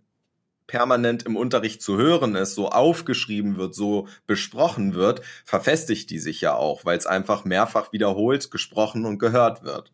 permanent 0.67 1.24
im 1.24 1.36
Unterricht 1.36 1.82
zu 1.82 1.98
hören 1.98 2.36
ist, 2.36 2.55
so 2.55 2.70
aufgeschrieben 2.70 3.58
wird, 3.58 3.75
so 3.75 4.08
besprochen 4.27 4.93
wird, 4.93 5.22
verfestigt 5.46 6.10
die 6.10 6.20
sich 6.20 6.41
ja 6.41 6.55
auch, 6.55 6.86
weil 6.86 6.98
es 6.98 7.05
einfach 7.05 7.46
mehrfach 7.46 7.91
wiederholt, 7.91 8.51
gesprochen 8.51 9.05
und 9.05 9.20
gehört 9.20 9.63
wird. 9.63 9.91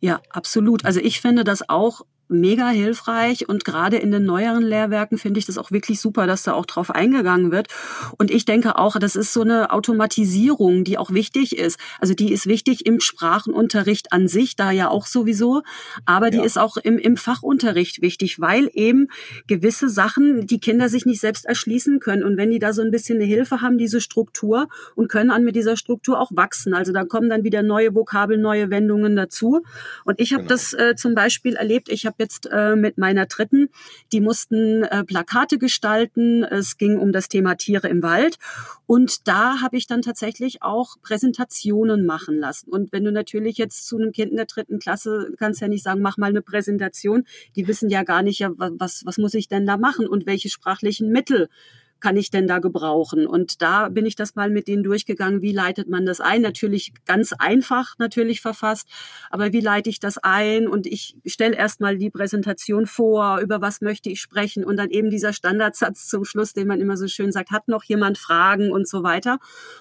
Ja, 0.00 0.20
absolut. 0.30 0.84
Also 0.84 1.00
ich 1.00 1.20
finde 1.20 1.44
das 1.44 1.68
auch 1.68 2.02
mega 2.28 2.68
hilfreich 2.68 3.48
und 3.48 3.64
gerade 3.64 3.96
in 3.96 4.10
den 4.10 4.24
neueren 4.24 4.62
Lehrwerken 4.62 5.18
finde 5.18 5.38
ich 5.38 5.46
das 5.46 5.58
auch 5.58 5.70
wirklich 5.70 6.00
super, 6.00 6.26
dass 6.26 6.42
da 6.42 6.52
auch 6.52 6.66
drauf 6.66 6.90
eingegangen 6.90 7.50
wird. 7.50 7.68
Und 8.18 8.30
ich 8.30 8.44
denke 8.44 8.78
auch, 8.78 8.98
das 8.98 9.16
ist 9.16 9.32
so 9.32 9.42
eine 9.42 9.70
Automatisierung, 9.70 10.84
die 10.84 10.98
auch 10.98 11.10
wichtig 11.10 11.56
ist. 11.56 11.78
Also 12.00 12.14
die 12.14 12.32
ist 12.32 12.46
wichtig 12.46 12.86
im 12.86 13.00
Sprachenunterricht 13.00 14.12
an 14.12 14.28
sich, 14.28 14.56
da 14.56 14.70
ja 14.70 14.88
auch 14.88 15.06
sowieso, 15.06 15.62
aber 16.04 16.30
die 16.30 16.38
ja. 16.38 16.44
ist 16.44 16.58
auch 16.58 16.76
im, 16.76 16.98
im 16.98 17.16
Fachunterricht 17.16 18.02
wichtig, 18.02 18.40
weil 18.40 18.70
eben 18.72 19.08
gewisse 19.46 19.88
Sachen 19.88 20.46
die 20.46 20.60
Kinder 20.60 20.88
sich 20.88 21.06
nicht 21.06 21.20
selbst 21.20 21.46
erschließen 21.46 22.00
können. 22.00 22.24
Und 22.24 22.36
wenn 22.36 22.50
die 22.50 22.58
da 22.58 22.72
so 22.72 22.82
ein 22.82 22.90
bisschen 22.90 23.16
eine 23.16 23.24
Hilfe 23.24 23.60
haben, 23.60 23.78
diese 23.78 24.00
Struktur 24.00 24.68
und 24.94 25.08
können 25.08 25.30
an 25.30 25.44
mit 25.44 25.56
dieser 25.56 25.76
Struktur 25.76 26.20
auch 26.20 26.30
wachsen. 26.32 26.74
Also 26.74 26.92
da 26.92 27.04
kommen 27.04 27.28
dann 27.28 27.44
wieder 27.44 27.62
neue 27.62 27.94
Vokabeln, 27.94 28.40
neue 28.40 28.70
Wendungen 28.70 29.16
dazu. 29.16 29.62
Und 30.04 30.20
ich 30.20 30.32
habe 30.32 30.44
genau. 30.44 30.54
das 30.54 30.72
äh, 30.74 30.94
zum 30.96 31.14
Beispiel 31.14 31.54
erlebt, 31.54 31.88
ich 31.88 32.06
habe 32.06 32.16
jetzt 32.18 32.48
äh, 32.50 32.76
mit 32.76 32.98
meiner 32.98 33.26
dritten. 33.26 33.68
Die 34.12 34.20
mussten 34.20 34.82
äh, 34.84 35.04
Plakate 35.04 35.58
gestalten. 35.58 36.44
Es 36.44 36.76
ging 36.76 36.98
um 36.98 37.12
das 37.12 37.28
Thema 37.28 37.54
Tiere 37.56 37.88
im 37.88 38.02
Wald. 38.02 38.38
Und 38.86 39.28
da 39.28 39.60
habe 39.60 39.76
ich 39.76 39.86
dann 39.86 40.02
tatsächlich 40.02 40.62
auch 40.62 40.96
Präsentationen 41.02 42.06
machen 42.06 42.38
lassen. 42.38 42.70
Und 42.70 42.92
wenn 42.92 43.04
du 43.04 43.12
natürlich 43.12 43.58
jetzt 43.58 43.86
zu 43.86 43.96
einem 43.96 44.12
Kind 44.12 44.30
in 44.30 44.36
der 44.36 44.46
dritten 44.46 44.78
Klasse 44.78 45.32
kannst 45.38 45.60
ja 45.60 45.68
nicht 45.68 45.82
sagen, 45.82 46.00
mach 46.00 46.16
mal 46.16 46.30
eine 46.30 46.42
Präsentation. 46.42 47.24
Die 47.56 47.68
wissen 47.68 47.90
ja 47.90 48.02
gar 48.02 48.22
nicht, 48.22 48.38
ja, 48.38 48.50
was, 48.56 49.02
was 49.04 49.18
muss 49.18 49.34
ich 49.34 49.48
denn 49.48 49.66
da 49.66 49.76
machen 49.76 50.06
und 50.06 50.26
welche 50.26 50.48
sprachlichen 50.48 51.10
Mittel 51.10 51.48
kann 52.00 52.16
ich 52.16 52.30
denn 52.30 52.46
da 52.46 52.58
gebrauchen? 52.58 53.26
Und 53.26 53.62
da 53.62 53.88
bin 53.88 54.06
ich 54.06 54.16
das 54.16 54.34
mal 54.34 54.50
mit 54.50 54.68
denen 54.68 54.82
durchgegangen. 54.82 55.42
Wie 55.42 55.52
leitet 55.52 55.88
man 55.88 56.06
das 56.06 56.20
ein? 56.20 56.42
Natürlich 56.42 56.92
ganz 57.06 57.32
einfach 57.32 57.94
natürlich 57.98 58.40
verfasst, 58.40 58.88
aber 59.30 59.52
wie 59.52 59.60
leite 59.60 59.90
ich 59.90 60.00
das 60.00 60.18
ein? 60.18 60.68
Und 60.68 60.86
ich 60.86 61.16
stelle 61.26 61.56
erstmal 61.56 61.98
die 61.98 62.10
Präsentation 62.10 62.86
vor, 62.86 63.40
über 63.40 63.60
was 63.60 63.80
möchte 63.80 64.10
ich 64.10 64.20
sprechen 64.20 64.64
und 64.64 64.76
dann 64.76 64.90
eben 64.90 65.10
dieser 65.10 65.32
Standardsatz 65.32 66.08
zum 66.08 66.24
Schluss, 66.24 66.52
den 66.52 66.68
man 66.68 66.80
immer 66.80 66.96
so 66.96 67.08
schön 67.08 67.32
sagt, 67.32 67.50
hat 67.50 67.68
noch 67.68 67.84
jemand 67.84 68.18
Fragen 68.18 68.70
und 68.70 68.88
so 68.88 69.02
weiter. 69.02 69.38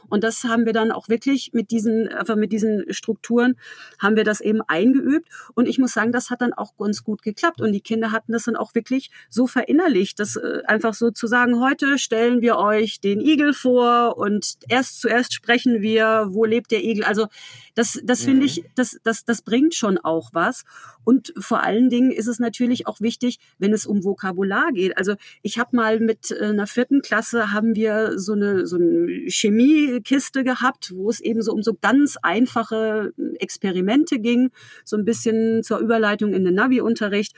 Und 0.10 0.24
das 0.24 0.44
haben 0.44 0.66
wir 0.66 0.74
dann 0.74 0.92
auch 0.92 1.10
wirklich 1.10 1.52
mit 1.54 1.72
diesen, 1.72 2.08
einfach 2.08 2.36
mit 2.36 2.52
diesen 2.52 2.86
Strukturen 2.94 3.56
haben 4.00 4.16
wir 4.16 4.24
das 4.24 4.42
eben 4.42 4.62
eingeübt. 4.62 5.30
Und 5.54 5.68
ich 5.68 5.80
muss 5.80 5.94
sagen, 5.94 6.12
das 6.12 6.30
hat 6.30 6.42
dann 6.42 6.54
auch 6.54 6.76
ganz 6.78 7.04
gut 7.04 7.22
geklappt. 7.22 7.62
Und 7.62 7.72
die 7.72 7.82
Kinder 7.82 8.12
hatten 8.12 8.32
das 8.32 8.44
dann 8.44 8.56
auch 8.56 8.76
wirklich 8.76 9.10
so 9.30 9.48
verinnerlicht, 9.48 10.20
dass 10.20 10.36
äh, 10.36 10.62
einfach 10.66 10.94
so 10.94 11.12
zu 11.12 11.28
sagen, 11.28 11.60
heute 11.60 11.98
stellen 12.08 12.42
wir 12.42 12.58
euch 12.58 13.02
den 13.02 13.20
Igel 13.20 13.54
vor 13.54 14.18
und 14.18 14.56
erst 14.70 15.02
zuerst 15.02 15.34
sprechen 15.34 15.82
wir, 15.82 16.28
wo 16.30 16.46
lebt 16.46 16.72
der 16.72 16.82
Igel. 16.86 17.04
Also 17.04 17.28
das, 17.76 18.00
das 18.02 18.22
mhm. 18.22 18.26
finde 18.26 18.46
ich, 18.46 18.64
das, 18.76 18.98
das, 19.04 19.26
das 19.26 19.42
bringt 19.42 19.76
schon 19.76 19.98
auch 19.98 20.30
was. 20.32 20.64
Und 21.04 21.34
vor 21.38 21.64
allen 21.64 21.90
Dingen 21.90 22.12
ist 22.12 22.28
es 22.28 22.40
natürlich 22.40 22.88
auch 22.88 23.00
wichtig, 23.00 23.40
wenn 23.60 23.72
es 23.72 23.86
um 23.86 24.04
Vokabular 24.04 24.72
geht. 24.74 24.98
Also 24.98 25.16
ich 25.42 25.58
habe 25.60 25.76
mal 25.76 26.00
mit 26.00 26.32
äh, 26.32 26.46
einer 26.46 26.68
vierten 26.68 27.02
Klasse 27.02 27.54
haben 27.54 27.76
wir 27.76 28.20
so 28.20 28.34
eine, 28.34 28.68
so 28.68 28.78
eine 28.78 29.08
Chemiekiste 29.28 30.44
gehabt, 30.44 30.94
wo 30.96 31.10
es 31.10 31.20
eben 31.20 31.42
so 31.42 31.54
um 31.54 31.62
so 31.62 31.78
ganz 31.80 32.18
einfache 32.24 33.14
Experimente 33.40 34.20
ging, 34.20 34.50
so 34.84 34.98
ein 34.98 35.06
bisschen 35.06 35.64
zur 35.64 35.80
Überleitung 35.80 36.34
in 36.34 36.44
den 36.44 36.56
Navi-Unterricht. 36.56 37.34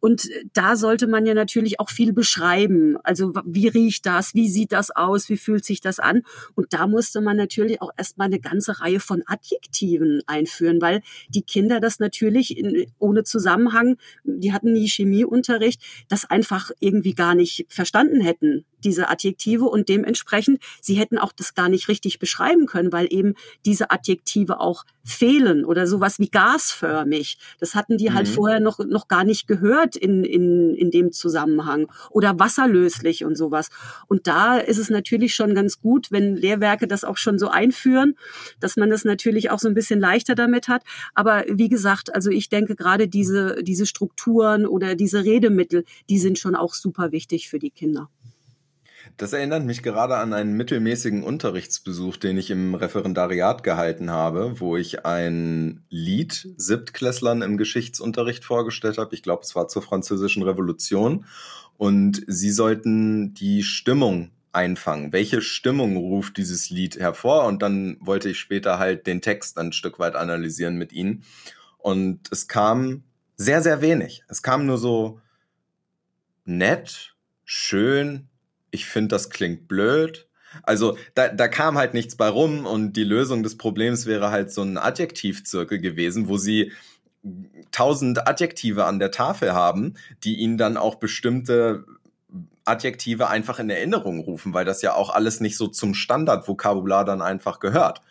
Und 0.00 0.28
da 0.52 0.76
sollte 0.76 1.06
man 1.06 1.24
ja 1.24 1.34
natürlich 1.34 1.80
auch 1.80 1.90
viel 1.90 2.12
beschreiben. 2.12 2.98
Also 3.04 3.32
wie 3.46 3.68
riecht 3.68 4.06
das? 4.14 4.34
Wie 4.34 4.48
sieht 4.48 4.72
das 4.72 4.90
aus? 4.90 5.28
Wie 5.28 5.36
fühlt 5.36 5.64
sich 5.64 5.80
das 5.80 5.98
an? 5.98 6.22
Und 6.54 6.72
da 6.72 6.86
musste 6.86 7.20
man 7.20 7.36
natürlich 7.36 7.82
auch 7.82 7.90
erstmal 7.96 8.26
eine 8.26 8.40
ganze 8.40 8.80
Reihe 8.80 9.00
von 9.00 9.22
Adjektiven 9.26 10.22
einführen, 10.26 10.80
weil 10.80 11.02
die 11.28 11.42
Kinder 11.42 11.80
das 11.80 11.98
natürlich 11.98 12.56
in, 12.56 12.86
ohne 12.98 13.24
Zusammenhang, 13.24 13.96
die 14.24 14.52
hatten 14.52 14.72
nie 14.72 14.88
Chemieunterricht, 14.88 15.82
das 16.08 16.24
einfach 16.24 16.70
irgendwie 16.80 17.14
gar 17.14 17.34
nicht 17.34 17.66
verstanden 17.68 18.20
hätten 18.20 18.64
diese 18.84 19.08
Adjektive 19.08 19.64
und 19.64 19.88
dementsprechend, 19.88 20.60
sie 20.80 20.94
hätten 20.94 21.18
auch 21.18 21.32
das 21.32 21.54
gar 21.54 21.68
nicht 21.68 21.88
richtig 21.88 22.18
beschreiben 22.18 22.66
können, 22.66 22.92
weil 22.92 23.06
eben 23.10 23.34
diese 23.64 23.90
Adjektive 23.90 24.60
auch 24.60 24.84
fehlen 25.04 25.64
oder 25.64 25.86
sowas 25.86 26.18
wie 26.18 26.30
gasförmig. 26.30 27.38
Das 27.60 27.74
hatten 27.74 27.98
die 27.98 28.12
halt 28.12 28.14
mhm. 28.14 28.16
halt 28.24 28.28
vorher 28.28 28.60
noch, 28.60 28.78
noch 28.78 29.08
gar 29.08 29.24
nicht 29.24 29.46
gehört 29.46 29.96
in, 29.96 30.24
in, 30.24 30.74
in 30.74 30.90
dem 30.90 31.12
Zusammenhang 31.12 31.90
oder 32.10 32.38
wasserlöslich 32.38 33.24
und 33.24 33.36
sowas. 33.36 33.68
Und 34.08 34.26
da 34.26 34.56
ist 34.56 34.78
es 34.78 34.90
natürlich 34.90 35.34
schon 35.34 35.54
ganz 35.54 35.80
gut, 35.80 36.10
wenn 36.10 36.36
Lehrwerke 36.36 36.86
das 36.86 37.04
auch 37.04 37.16
schon 37.16 37.38
so 37.38 37.48
einführen, 37.48 38.14
dass 38.60 38.76
man 38.76 38.90
das 38.90 39.04
natürlich 39.04 39.50
auch 39.50 39.58
so 39.58 39.68
ein 39.68 39.74
bisschen 39.74 40.00
leichter 40.00 40.34
damit 40.34 40.68
hat. 40.68 40.82
Aber 41.14 41.44
wie 41.48 41.68
gesagt, 41.68 42.14
also 42.14 42.30
ich 42.30 42.48
denke 42.48 42.74
gerade 42.76 43.08
diese, 43.08 43.62
diese 43.62 43.86
Strukturen 43.86 44.66
oder 44.66 44.94
diese 44.94 45.24
Redemittel, 45.24 45.84
die 46.08 46.18
sind 46.18 46.38
schon 46.38 46.54
auch 46.54 46.74
super 46.74 47.12
wichtig 47.12 47.48
für 47.48 47.58
die 47.58 47.70
Kinder. 47.70 48.08
Das 49.16 49.32
erinnert 49.32 49.64
mich 49.64 49.82
gerade 49.82 50.16
an 50.16 50.32
einen 50.32 50.56
mittelmäßigen 50.56 51.22
Unterrichtsbesuch, 51.22 52.16
den 52.16 52.36
ich 52.36 52.50
im 52.50 52.74
Referendariat 52.74 53.62
gehalten 53.62 54.10
habe, 54.10 54.60
wo 54.60 54.76
ich 54.76 55.04
ein 55.04 55.84
Lied 55.88 56.48
Siebtklässlern 56.56 57.42
im 57.42 57.56
Geschichtsunterricht 57.56 58.44
vorgestellt 58.44 58.98
habe. 58.98 59.14
Ich 59.14 59.22
glaube, 59.22 59.42
es 59.42 59.54
war 59.54 59.68
zur 59.68 59.82
Französischen 59.82 60.42
Revolution. 60.42 61.26
Und 61.76 62.22
sie 62.26 62.50
sollten 62.50 63.34
die 63.34 63.62
Stimmung 63.62 64.30
einfangen. 64.52 65.12
Welche 65.12 65.42
Stimmung 65.42 65.96
ruft 65.96 66.36
dieses 66.36 66.70
Lied 66.70 66.98
hervor? 66.98 67.44
Und 67.46 67.62
dann 67.62 67.96
wollte 68.00 68.28
ich 68.30 68.38
später 68.38 68.78
halt 68.78 69.06
den 69.06 69.20
Text 69.20 69.58
ein 69.58 69.72
Stück 69.72 69.98
weit 69.98 70.14
analysieren 70.14 70.76
mit 70.76 70.92
ihnen. 70.92 71.24
Und 71.78 72.28
es 72.30 72.48
kam 72.48 73.02
sehr, 73.36 73.62
sehr 73.62 73.80
wenig. 73.80 74.24
Es 74.28 74.42
kam 74.42 74.66
nur 74.66 74.78
so 74.78 75.20
nett, 76.44 77.14
schön, 77.44 78.28
ich 78.74 78.86
finde, 78.86 79.08
das 79.08 79.30
klingt 79.30 79.68
blöd. 79.68 80.28
Also 80.62 80.96
da, 81.14 81.28
da 81.28 81.48
kam 81.48 81.78
halt 81.78 81.94
nichts 81.94 82.16
bei 82.16 82.28
rum 82.28 82.66
und 82.66 82.94
die 82.94 83.04
Lösung 83.04 83.42
des 83.42 83.56
Problems 83.56 84.06
wäre 84.06 84.30
halt 84.30 84.52
so 84.52 84.62
ein 84.62 84.78
Adjektivzirkel 84.78 85.78
gewesen, 85.78 86.28
wo 86.28 86.36
sie 86.36 86.72
tausend 87.72 88.28
Adjektive 88.28 88.84
an 88.84 88.98
der 88.98 89.10
Tafel 89.10 89.54
haben, 89.54 89.94
die 90.22 90.36
ihnen 90.36 90.58
dann 90.58 90.76
auch 90.76 90.96
bestimmte 90.96 91.84
Adjektive 92.64 93.28
einfach 93.28 93.58
in 93.58 93.70
Erinnerung 93.70 94.20
rufen, 94.20 94.54
weil 94.54 94.64
das 94.64 94.82
ja 94.82 94.94
auch 94.94 95.10
alles 95.10 95.40
nicht 95.40 95.56
so 95.56 95.68
zum 95.68 95.94
Standardvokabular 95.94 97.04
dann 97.04 97.22
einfach 97.22 97.60
gehört. 97.60 98.02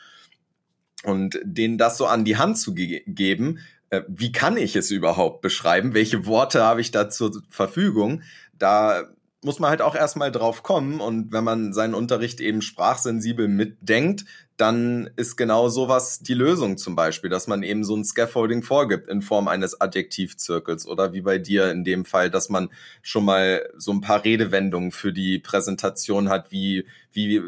Und 1.04 1.40
denen 1.44 1.78
das 1.78 1.98
so 1.98 2.06
an 2.06 2.24
die 2.24 2.38
Hand 2.38 2.58
zu 2.58 2.74
ge 2.74 3.04
geben, 3.06 3.60
äh, 3.90 4.02
wie 4.08 4.32
kann 4.32 4.58
ich 4.58 4.76
es 4.76 4.92
überhaupt 4.92 5.42
beschreiben? 5.42 5.94
Welche 5.94 6.26
Worte 6.26 6.64
habe 6.64 6.82
ich 6.82 6.92
da 6.92 7.10
zur 7.10 7.42
Verfügung? 7.50 8.22
Da 8.58 9.10
muss 9.44 9.60
man 9.60 9.70
halt 9.70 9.82
auch 9.82 9.96
erstmal 9.96 10.32
drauf 10.32 10.64
kommen. 10.64 11.00
Und 11.00 11.32
wenn 11.32 11.44
man 11.44 11.74
seinen 11.74 11.94
Unterricht 11.94 12.40
eben 12.40 12.62
sprachsensibel 12.62 13.48
mitdenkt, 13.48 14.26
dann 14.58 15.10
ist 15.16 15.36
genau 15.36 15.70
sowas 15.70 16.20
die 16.20 16.36
Lösung 16.36 16.78
zum 16.78 16.96
Beispiel, 16.96 17.30
dass 17.30 17.48
man 17.48 17.64
eben 17.64 17.84
so 17.84 17.96
ein 17.96 18.06
Scaffolding 18.06 18.62
vorgibt 18.62 19.10
in 19.10 19.22
Form 19.22 19.48
eines 19.48 19.82
Adjektivzirkels 19.82 20.88
oder 20.88 21.14
wie 21.14 21.22
bei 21.22 21.40
dir 21.40 21.72
in 21.72 21.84
dem 21.84 22.06
Fall, 22.06 22.30
dass 22.30 22.50
man 22.50 22.70
schon 23.02 23.26
mal 23.26 23.68
so 23.78 23.92
ein 23.92 24.02
paar 24.02 24.24
Redewendungen 24.24 24.92
für 24.92 25.12
die 25.12 25.40
Präsentation 25.40 26.30
hat, 26.30 26.52
wie, 26.52 26.86
wie, 27.12 27.42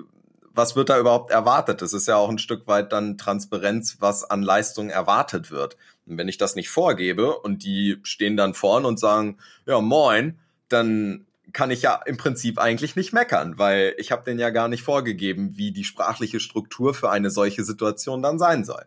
was 0.51 0.75
wird 0.75 0.89
da 0.89 0.99
überhaupt 0.99 1.31
erwartet? 1.31 1.81
Das 1.81 1.93
ist 1.93 2.07
ja 2.07 2.15
auch 2.15 2.29
ein 2.29 2.39
Stück 2.39 2.65
weit 2.67 2.91
dann 2.91 3.17
Transparenz, 3.17 3.97
was 3.99 4.23
an 4.23 4.41
Leistung 4.41 4.89
erwartet 4.89 5.51
wird. 5.51 5.77
Und 6.07 6.17
wenn 6.17 6.27
ich 6.27 6.37
das 6.37 6.55
nicht 6.55 6.69
vorgebe 6.69 7.37
und 7.37 7.63
die 7.63 7.97
stehen 8.03 8.37
dann 8.37 8.53
vorn 8.53 8.85
und 8.85 8.99
sagen, 8.99 9.37
ja, 9.65 9.79
moin, 9.81 10.39
dann 10.69 11.25
kann 11.55 11.71
ich 11.71 11.81
ja 11.83 12.01
im 12.05 12.17
Prinzip 12.17 12.59
eigentlich 12.59 12.97
nicht 12.97 13.13
meckern, 13.13 13.57
weil 13.57 13.95
ich 13.97 14.11
habe 14.11 14.25
den 14.25 14.37
ja 14.39 14.49
gar 14.49 14.67
nicht 14.67 14.83
vorgegeben, 14.83 15.53
wie 15.55 15.71
die 15.71 15.85
sprachliche 15.85 16.41
Struktur 16.41 16.93
für 16.93 17.09
eine 17.09 17.29
solche 17.29 17.63
Situation 17.63 18.21
dann 18.21 18.37
sein 18.37 18.65
soll. 18.65 18.85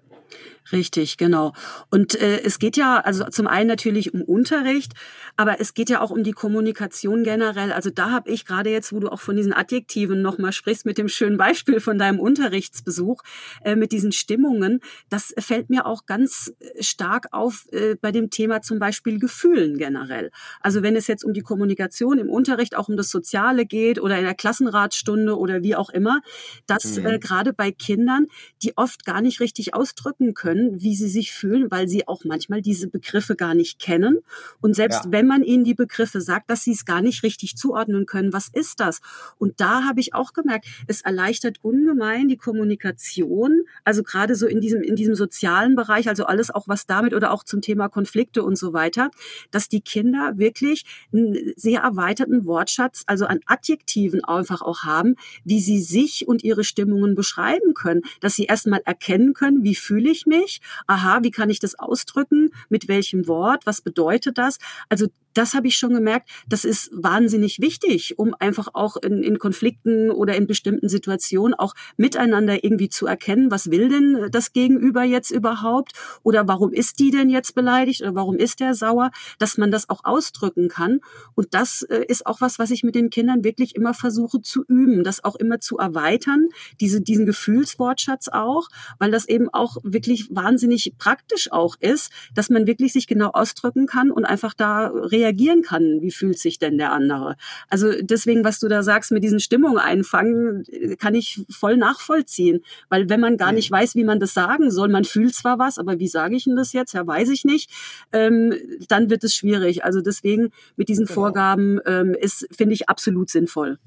Richtig, 0.70 1.16
genau. 1.16 1.54
Und 1.90 2.14
äh, 2.20 2.42
es 2.42 2.58
geht 2.58 2.76
ja 2.76 2.98
also 2.98 3.24
zum 3.24 3.46
einen 3.46 3.68
natürlich 3.68 4.12
um 4.12 4.22
Unterricht, 4.22 4.92
aber 5.36 5.60
es 5.60 5.72
geht 5.72 5.88
ja 5.88 6.00
auch 6.00 6.10
um 6.10 6.22
die 6.22 6.32
Kommunikation 6.32 7.24
generell. 7.24 7.72
Also 7.72 7.90
da 7.90 8.10
habe 8.10 8.30
ich 8.30 8.44
gerade 8.44 8.70
jetzt, 8.70 8.92
wo 8.92 9.00
du 9.00 9.08
auch 9.08 9.20
von 9.20 9.36
diesen 9.36 9.54
Adjektiven 9.54 10.20
nochmal 10.20 10.52
sprichst, 10.52 10.84
mit 10.84 10.98
dem 10.98 11.08
schönen 11.08 11.38
Beispiel 11.38 11.80
von 11.80 11.98
deinem 11.98 12.20
Unterrichtsbesuch, 12.20 13.22
äh, 13.64 13.76
mit 13.76 13.92
diesen 13.92 14.12
Stimmungen, 14.12 14.80
das 15.08 15.34
fällt 15.38 15.70
mir 15.70 15.86
auch 15.86 16.04
ganz 16.04 16.52
äh, 16.60 16.82
stark 16.82 17.28
auf 17.32 17.66
äh, 17.72 17.94
bei 17.98 18.12
dem 18.12 18.28
Thema 18.28 18.60
zum 18.60 18.78
Beispiel 18.78 19.18
Gefühlen 19.18 19.78
generell. 19.78 20.30
Also 20.60 20.82
wenn 20.82 20.96
es 20.96 21.06
jetzt 21.06 21.24
um 21.24 21.32
die 21.32 21.40
Kommunikation 21.40 22.18
im 22.18 22.28
Unterricht, 22.28 22.76
auch 22.76 22.88
um 22.88 22.96
das 22.98 23.10
Soziale 23.10 23.64
geht 23.64 24.00
oder 24.00 24.18
in 24.18 24.24
der 24.24 24.34
Klassenratsstunde 24.34 25.38
oder 25.38 25.62
wie 25.62 25.76
auch 25.76 25.88
immer, 25.88 26.20
dass 26.66 26.96
mhm. 26.96 27.06
äh, 27.06 27.18
gerade 27.18 27.54
bei 27.54 27.70
Kindern, 27.70 28.26
die 28.62 28.76
oft 28.76 29.06
gar 29.06 29.22
nicht 29.22 29.40
richtig 29.40 29.72
ausdrücken 29.72 30.34
können, 30.34 30.57
können, 30.58 30.80
wie 30.80 30.94
sie 30.94 31.08
sich 31.08 31.32
fühlen, 31.32 31.70
weil 31.70 31.88
sie 31.88 32.06
auch 32.08 32.24
manchmal 32.24 32.62
diese 32.62 32.88
Begriffe 32.88 33.36
gar 33.36 33.54
nicht 33.54 33.78
kennen. 33.78 34.18
Und 34.60 34.74
selbst 34.74 35.04
ja. 35.04 35.12
wenn 35.12 35.26
man 35.26 35.42
ihnen 35.42 35.64
die 35.64 35.74
Begriffe 35.74 36.20
sagt, 36.20 36.50
dass 36.50 36.64
sie 36.64 36.72
es 36.72 36.84
gar 36.84 37.02
nicht 37.02 37.22
richtig 37.22 37.56
zuordnen 37.56 38.06
können, 38.06 38.32
was 38.32 38.48
ist 38.48 38.80
das? 38.80 39.00
Und 39.38 39.60
da 39.60 39.84
habe 39.84 40.00
ich 40.00 40.14
auch 40.14 40.32
gemerkt, 40.32 40.66
es 40.86 41.02
erleichtert 41.02 41.58
ungemein 41.62 42.28
die 42.28 42.36
Kommunikation, 42.36 43.62
also 43.84 44.02
gerade 44.02 44.34
so 44.34 44.46
in 44.46 44.60
diesem, 44.60 44.82
in 44.82 44.96
diesem 44.96 45.14
sozialen 45.14 45.76
Bereich, 45.76 46.08
also 46.08 46.24
alles 46.24 46.50
auch 46.50 46.68
was 46.68 46.86
damit 46.86 47.14
oder 47.14 47.32
auch 47.32 47.44
zum 47.44 47.60
Thema 47.60 47.88
Konflikte 47.88 48.42
und 48.42 48.56
so 48.56 48.72
weiter, 48.72 49.10
dass 49.50 49.68
die 49.68 49.80
Kinder 49.80 50.34
wirklich 50.36 50.84
einen 51.12 51.52
sehr 51.56 51.80
erweiterten 51.80 52.44
Wortschatz, 52.44 53.04
also 53.06 53.26
an 53.26 53.40
Adjektiven 53.46 54.24
einfach 54.24 54.62
auch 54.62 54.82
haben, 54.82 55.14
wie 55.44 55.60
sie 55.60 55.80
sich 55.80 56.26
und 56.26 56.42
ihre 56.42 56.64
Stimmungen 56.64 57.14
beschreiben 57.14 57.74
können, 57.74 58.02
dass 58.20 58.34
sie 58.34 58.44
erstmal 58.44 58.80
erkennen 58.84 59.34
können, 59.34 59.62
wie 59.62 59.74
fühle 59.74 60.10
ich 60.10 60.26
mich, 60.26 60.47
ich? 60.48 60.60
Aha, 60.86 61.20
wie 61.22 61.30
kann 61.30 61.50
ich 61.50 61.60
das 61.60 61.78
ausdrücken? 61.78 62.50
Mit 62.68 62.88
welchem 62.88 63.26
Wort? 63.28 63.66
Was 63.66 63.80
bedeutet 63.80 64.38
das? 64.38 64.58
Also 64.88 65.06
das 65.38 65.54
habe 65.54 65.68
ich 65.68 65.76
schon 65.76 65.94
gemerkt, 65.94 66.28
das 66.48 66.64
ist 66.64 66.90
wahnsinnig 66.92 67.60
wichtig, 67.60 68.18
um 68.18 68.34
einfach 68.40 68.68
auch 68.72 68.96
in, 68.96 69.22
in, 69.22 69.38
Konflikten 69.38 70.10
oder 70.10 70.34
in 70.34 70.48
bestimmten 70.48 70.88
Situationen 70.88 71.54
auch 71.54 71.74
miteinander 71.96 72.64
irgendwie 72.64 72.88
zu 72.88 73.06
erkennen, 73.06 73.52
was 73.52 73.70
will 73.70 73.88
denn 73.88 74.30
das 74.32 74.52
Gegenüber 74.52 75.04
jetzt 75.04 75.30
überhaupt? 75.30 75.92
Oder 76.24 76.48
warum 76.48 76.72
ist 76.72 76.98
die 76.98 77.12
denn 77.12 77.30
jetzt 77.30 77.54
beleidigt? 77.54 78.02
Oder 78.02 78.16
warum 78.16 78.36
ist 78.36 78.58
der 78.58 78.74
sauer, 78.74 79.12
dass 79.38 79.58
man 79.58 79.70
das 79.70 79.88
auch 79.88 80.00
ausdrücken 80.02 80.68
kann. 80.68 80.98
Und 81.36 81.54
das 81.54 81.82
äh, 81.82 82.04
ist 82.08 82.26
auch 82.26 82.40
was, 82.40 82.58
was 82.58 82.72
ich 82.72 82.82
mit 82.82 82.96
den 82.96 83.08
Kindern 83.08 83.44
wirklich 83.44 83.76
immer 83.76 83.94
versuche 83.94 84.40
zu 84.42 84.64
üben, 84.66 85.04
das 85.04 85.22
auch 85.22 85.36
immer 85.36 85.60
zu 85.60 85.78
erweitern, 85.78 86.48
diese, 86.80 87.00
diesen 87.00 87.26
Gefühlswortschatz 87.26 88.26
auch, 88.26 88.68
weil 88.98 89.12
das 89.12 89.28
eben 89.28 89.48
auch 89.50 89.76
wirklich 89.84 90.34
wahnsinnig 90.34 90.94
praktisch 90.98 91.52
auch 91.52 91.76
ist, 91.78 92.10
dass 92.34 92.50
man 92.50 92.66
wirklich 92.66 92.92
sich 92.92 93.06
genau 93.06 93.28
ausdrücken 93.28 93.86
kann 93.86 94.10
und 94.10 94.24
einfach 94.24 94.52
da 94.52 94.88
reagiert 94.88 95.27
reagieren 95.28 95.62
kann, 95.62 96.00
wie 96.00 96.10
fühlt 96.10 96.38
sich 96.38 96.58
denn 96.58 96.78
der 96.78 96.92
andere. 96.92 97.36
Also 97.68 97.92
deswegen, 98.00 98.44
was 98.44 98.58
du 98.58 98.68
da 98.68 98.82
sagst, 98.82 99.12
mit 99.12 99.22
diesen 99.22 99.40
Stimmungen 99.40 99.78
einfangen, 99.78 100.64
kann 100.98 101.14
ich 101.14 101.40
voll 101.50 101.76
nachvollziehen. 101.76 102.62
Weil 102.88 103.08
wenn 103.08 103.20
man 103.20 103.36
gar 103.36 103.52
nicht 103.52 103.70
weiß, 103.70 103.94
wie 103.94 104.04
man 104.04 104.20
das 104.20 104.34
sagen 104.34 104.70
soll, 104.70 104.88
man 104.88 105.04
fühlt 105.04 105.34
zwar 105.34 105.58
was, 105.58 105.78
aber 105.78 105.98
wie 105.98 106.08
sage 106.08 106.36
ich 106.36 106.44
denn 106.44 106.56
das 106.56 106.72
jetzt? 106.72 106.94
Ja, 106.94 107.06
weiß 107.06 107.28
ich 107.30 107.44
nicht. 107.44 107.70
Ähm, 108.12 108.54
dann 108.88 109.10
wird 109.10 109.24
es 109.24 109.34
schwierig. 109.34 109.84
Also 109.84 110.00
deswegen 110.00 110.50
mit 110.76 110.88
diesen 110.88 111.06
genau. 111.06 111.14
Vorgaben 111.14 111.80
ähm, 111.86 112.14
ist, 112.14 112.48
finde 112.56 112.74
ich, 112.74 112.88
absolut 112.88 113.30
sinnvoll. 113.30 113.78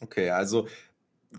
Okay, 0.00 0.30
also 0.30 0.66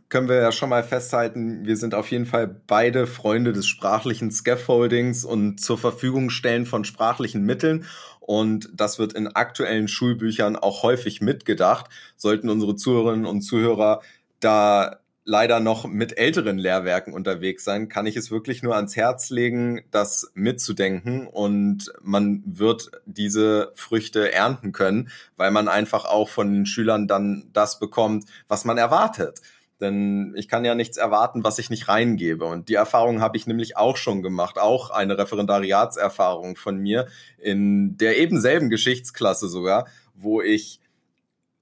können 0.10 0.30
wir 0.30 0.38
ja 0.38 0.52
schon 0.52 0.70
mal 0.70 0.84
festhalten, 0.84 1.66
wir 1.66 1.76
sind 1.76 1.96
auf 1.96 2.12
jeden 2.12 2.26
Fall 2.26 2.48
beide 2.48 3.08
Freunde 3.08 3.52
des 3.52 3.68
sprachlichen 3.68 4.32
Scaffoldings 4.32 5.26
und 5.26 5.60
zur 5.60 5.78
Verfügung 5.78 6.30
stellen 6.30 6.66
von 6.66 6.86
sprachlichen 6.86 7.44
Mitteln. 7.44 7.86
Und 8.20 8.70
das 8.74 9.00
wird 9.00 9.14
in 9.14 9.28
aktuellen 9.28 9.88
Schulbüchern 9.88 10.56
auch 10.56 10.84
häufig 10.84 11.22
mitgedacht. 11.22 11.88
Sollten 12.16 12.50
unsere 12.50 12.76
Zuhörerinnen 12.76 13.26
und 13.26 13.42
Zuhörer 13.42 14.02
da 14.40 15.02
leider 15.24 15.60
noch 15.60 15.86
mit 15.86 16.18
älteren 16.18 16.58
Lehrwerken 16.58 17.14
unterwegs 17.14 17.64
sein, 17.64 17.90
kann 17.90 18.08
ich 18.08 18.16
es 18.16 18.32
wirklich 18.32 18.64
nur 18.64 18.76
ans 18.76 18.96
Herz 18.96 19.30
legen, 19.30 19.82
das 19.92 20.32
mitzudenken 20.34 21.28
und 21.28 21.94
man 22.02 22.42
wird 22.46 22.92
diese 23.06 23.72
Früchte 23.76 24.32
ernten 24.32 24.72
können, 24.72 25.10
weil 25.38 25.52
man 25.52 25.68
einfach 25.68 26.06
auch 26.06 26.30
von 26.30 26.52
den 26.52 26.66
Schülern 26.66 27.08
dann 27.08 27.50
das 27.54 27.80
bekommt, 27.80 28.26
was 28.48 28.66
man 28.66 28.78
erwartet. 28.78 29.42
Denn 29.82 30.34
ich 30.38 30.48
kann 30.48 30.64
ja 30.64 30.76
nichts 30.76 30.98
erwarten, 30.98 31.44
was 31.44 31.58
ich 31.58 31.72
nicht 31.72 31.88
reingebe. 31.88 32.46
Und 32.46 32.70
die 32.70 32.76
Erfahrung 32.76 33.20
habe 33.20 33.36
ich 33.36 33.48
nämlich 33.48 33.76
auch 33.78 33.98
schon 33.98 34.22
gemacht, 34.22 34.60
auch 34.60 34.92
eine 34.92 35.18
Referendariatserfahrung 35.18 36.56
von 36.56 36.78
mir 36.78 37.08
in 37.40 37.98
der 37.98 38.18
eben 38.18 38.40
selben 38.40 38.70
Geschichtsklasse 38.70 39.50
sogar, 39.50 39.88
wo 40.14 40.42
ich, 40.42 40.80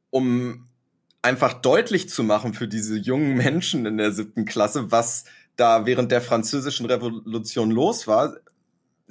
um 0.10 0.68
einfach 1.22 1.54
deutlich 1.54 2.10
zu 2.10 2.24
machen 2.24 2.54
für 2.54 2.68
diese 2.68 2.98
jungen 2.98 3.36
Menschen 3.36 3.86
in 3.86 3.98
der 3.98 4.12
siebten 4.12 4.46
Klasse, 4.46 4.92
was 4.92 5.24
da 5.56 5.86
während 5.86 6.12
der 6.12 6.22
französischen 6.22 6.86
Revolution 6.86 7.72
los 7.72 8.08
war, 8.08 8.36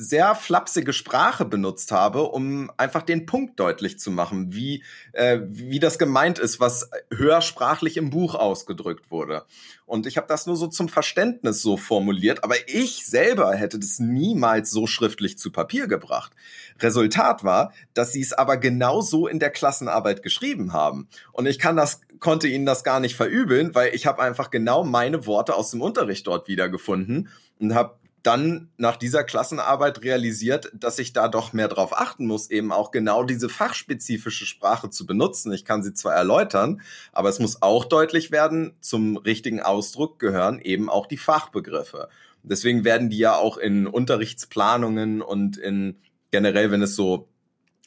sehr 0.00 0.37
flapsige 0.37 0.92
Sprache 0.92 1.44
benutzt 1.44 1.90
habe, 1.90 2.22
um 2.22 2.70
einfach 2.76 3.02
den 3.02 3.26
Punkt 3.26 3.58
deutlich 3.58 3.98
zu 3.98 4.12
machen, 4.12 4.54
wie, 4.54 4.84
äh, 5.12 5.40
wie 5.48 5.80
das 5.80 5.98
gemeint 5.98 6.38
ist, 6.38 6.61
was 6.61 6.88
höhersprachlich 7.12 7.96
im 7.96 8.11
Buch 8.11 8.37
ausgedrückt 8.37 9.11
wurde. 9.11 9.44
Und 9.87 10.06
ich 10.06 10.16
habe 10.16 10.28
das 10.28 10.46
nur 10.46 10.54
so 10.54 10.68
zum 10.68 10.88
Verständnis 10.88 11.62
so 11.62 11.76
formuliert, 11.76 12.44
aber 12.44 12.54
ich 12.68 13.06
selber 13.06 13.52
hätte 13.56 13.80
das 13.80 13.98
niemals 13.98 14.70
so 14.70 14.87
schriftlich 14.87 15.37
zu 15.37 15.50
Papier 15.50 15.88
gebracht. 15.88 16.32
Resultat 16.78 17.42
war, 17.42 17.72
dass 17.92 18.12
sie 18.12 18.22
es 18.22 18.32
aber 18.32 18.56
genau 18.56 19.00
so 19.00 19.26
in 19.26 19.40
der 19.40 19.50
Klassenarbeit 19.50 20.22
geschrieben 20.22 20.72
haben. 20.72 21.08
Und 21.32 21.46
ich 21.46 21.58
kann 21.58 21.76
das 21.76 22.02
konnte 22.20 22.48
ihnen 22.48 22.66
das 22.66 22.84
gar 22.84 23.00
nicht 23.00 23.16
verübeln, 23.16 23.74
weil 23.74 23.94
ich 23.94 24.06
habe 24.06 24.22
einfach 24.22 24.50
genau 24.50 24.84
meine 24.84 25.26
Worte 25.26 25.54
aus 25.54 25.70
dem 25.70 25.82
Unterricht 25.82 26.26
dort 26.26 26.48
wiedergefunden 26.48 27.28
und 27.58 27.74
habe 27.74 27.97
dann 28.22 28.68
nach 28.76 28.96
dieser 28.96 29.24
Klassenarbeit 29.24 30.02
realisiert, 30.02 30.70
dass 30.74 30.98
ich 30.98 31.12
da 31.12 31.28
doch 31.28 31.52
mehr 31.52 31.68
drauf 31.68 31.98
achten 31.98 32.26
muss, 32.26 32.50
eben 32.50 32.72
auch 32.72 32.90
genau 32.90 33.24
diese 33.24 33.48
fachspezifische 33.48 34.46
Sprache 34.46 34.90
zu 34.90 35.07
benutzen. 35.07 35.52
Ich 35.52 35.64
kann 35.64 35.83
sie 35.83 35.94
zwar 35.94 36.14
erläutern, 36.14 36.81
aber 37.12 37.28
es 37.28 37.38
muss 37.38 37.62
auch 37.62 37.85
deutlich 37.85 38.31
werden, 38.31 38.74
zum 38.81 39.16
richtigen 39.16 39.61
Ausdruck 39.61 40.18
gehören 40.18 40.59
eben 40.61 40.90
auch 40.90 41.07
die 41.07 41.16
Fachbegriffe. 41.16 42.09
Deswegen 42.42 42.85
werden 42.85 43.11
die 43.11 43.18
ja 43.18 43.37
auch 43.37 43.57
in 43.57 43.87
Unterrichtsplanungen 43.87 45.22
und 45.22 45.57
in 45.57 45.96
generell, 46.31 46.70
wenn 46.70 46.83
es 46.83 46.96
so 46.96 47.28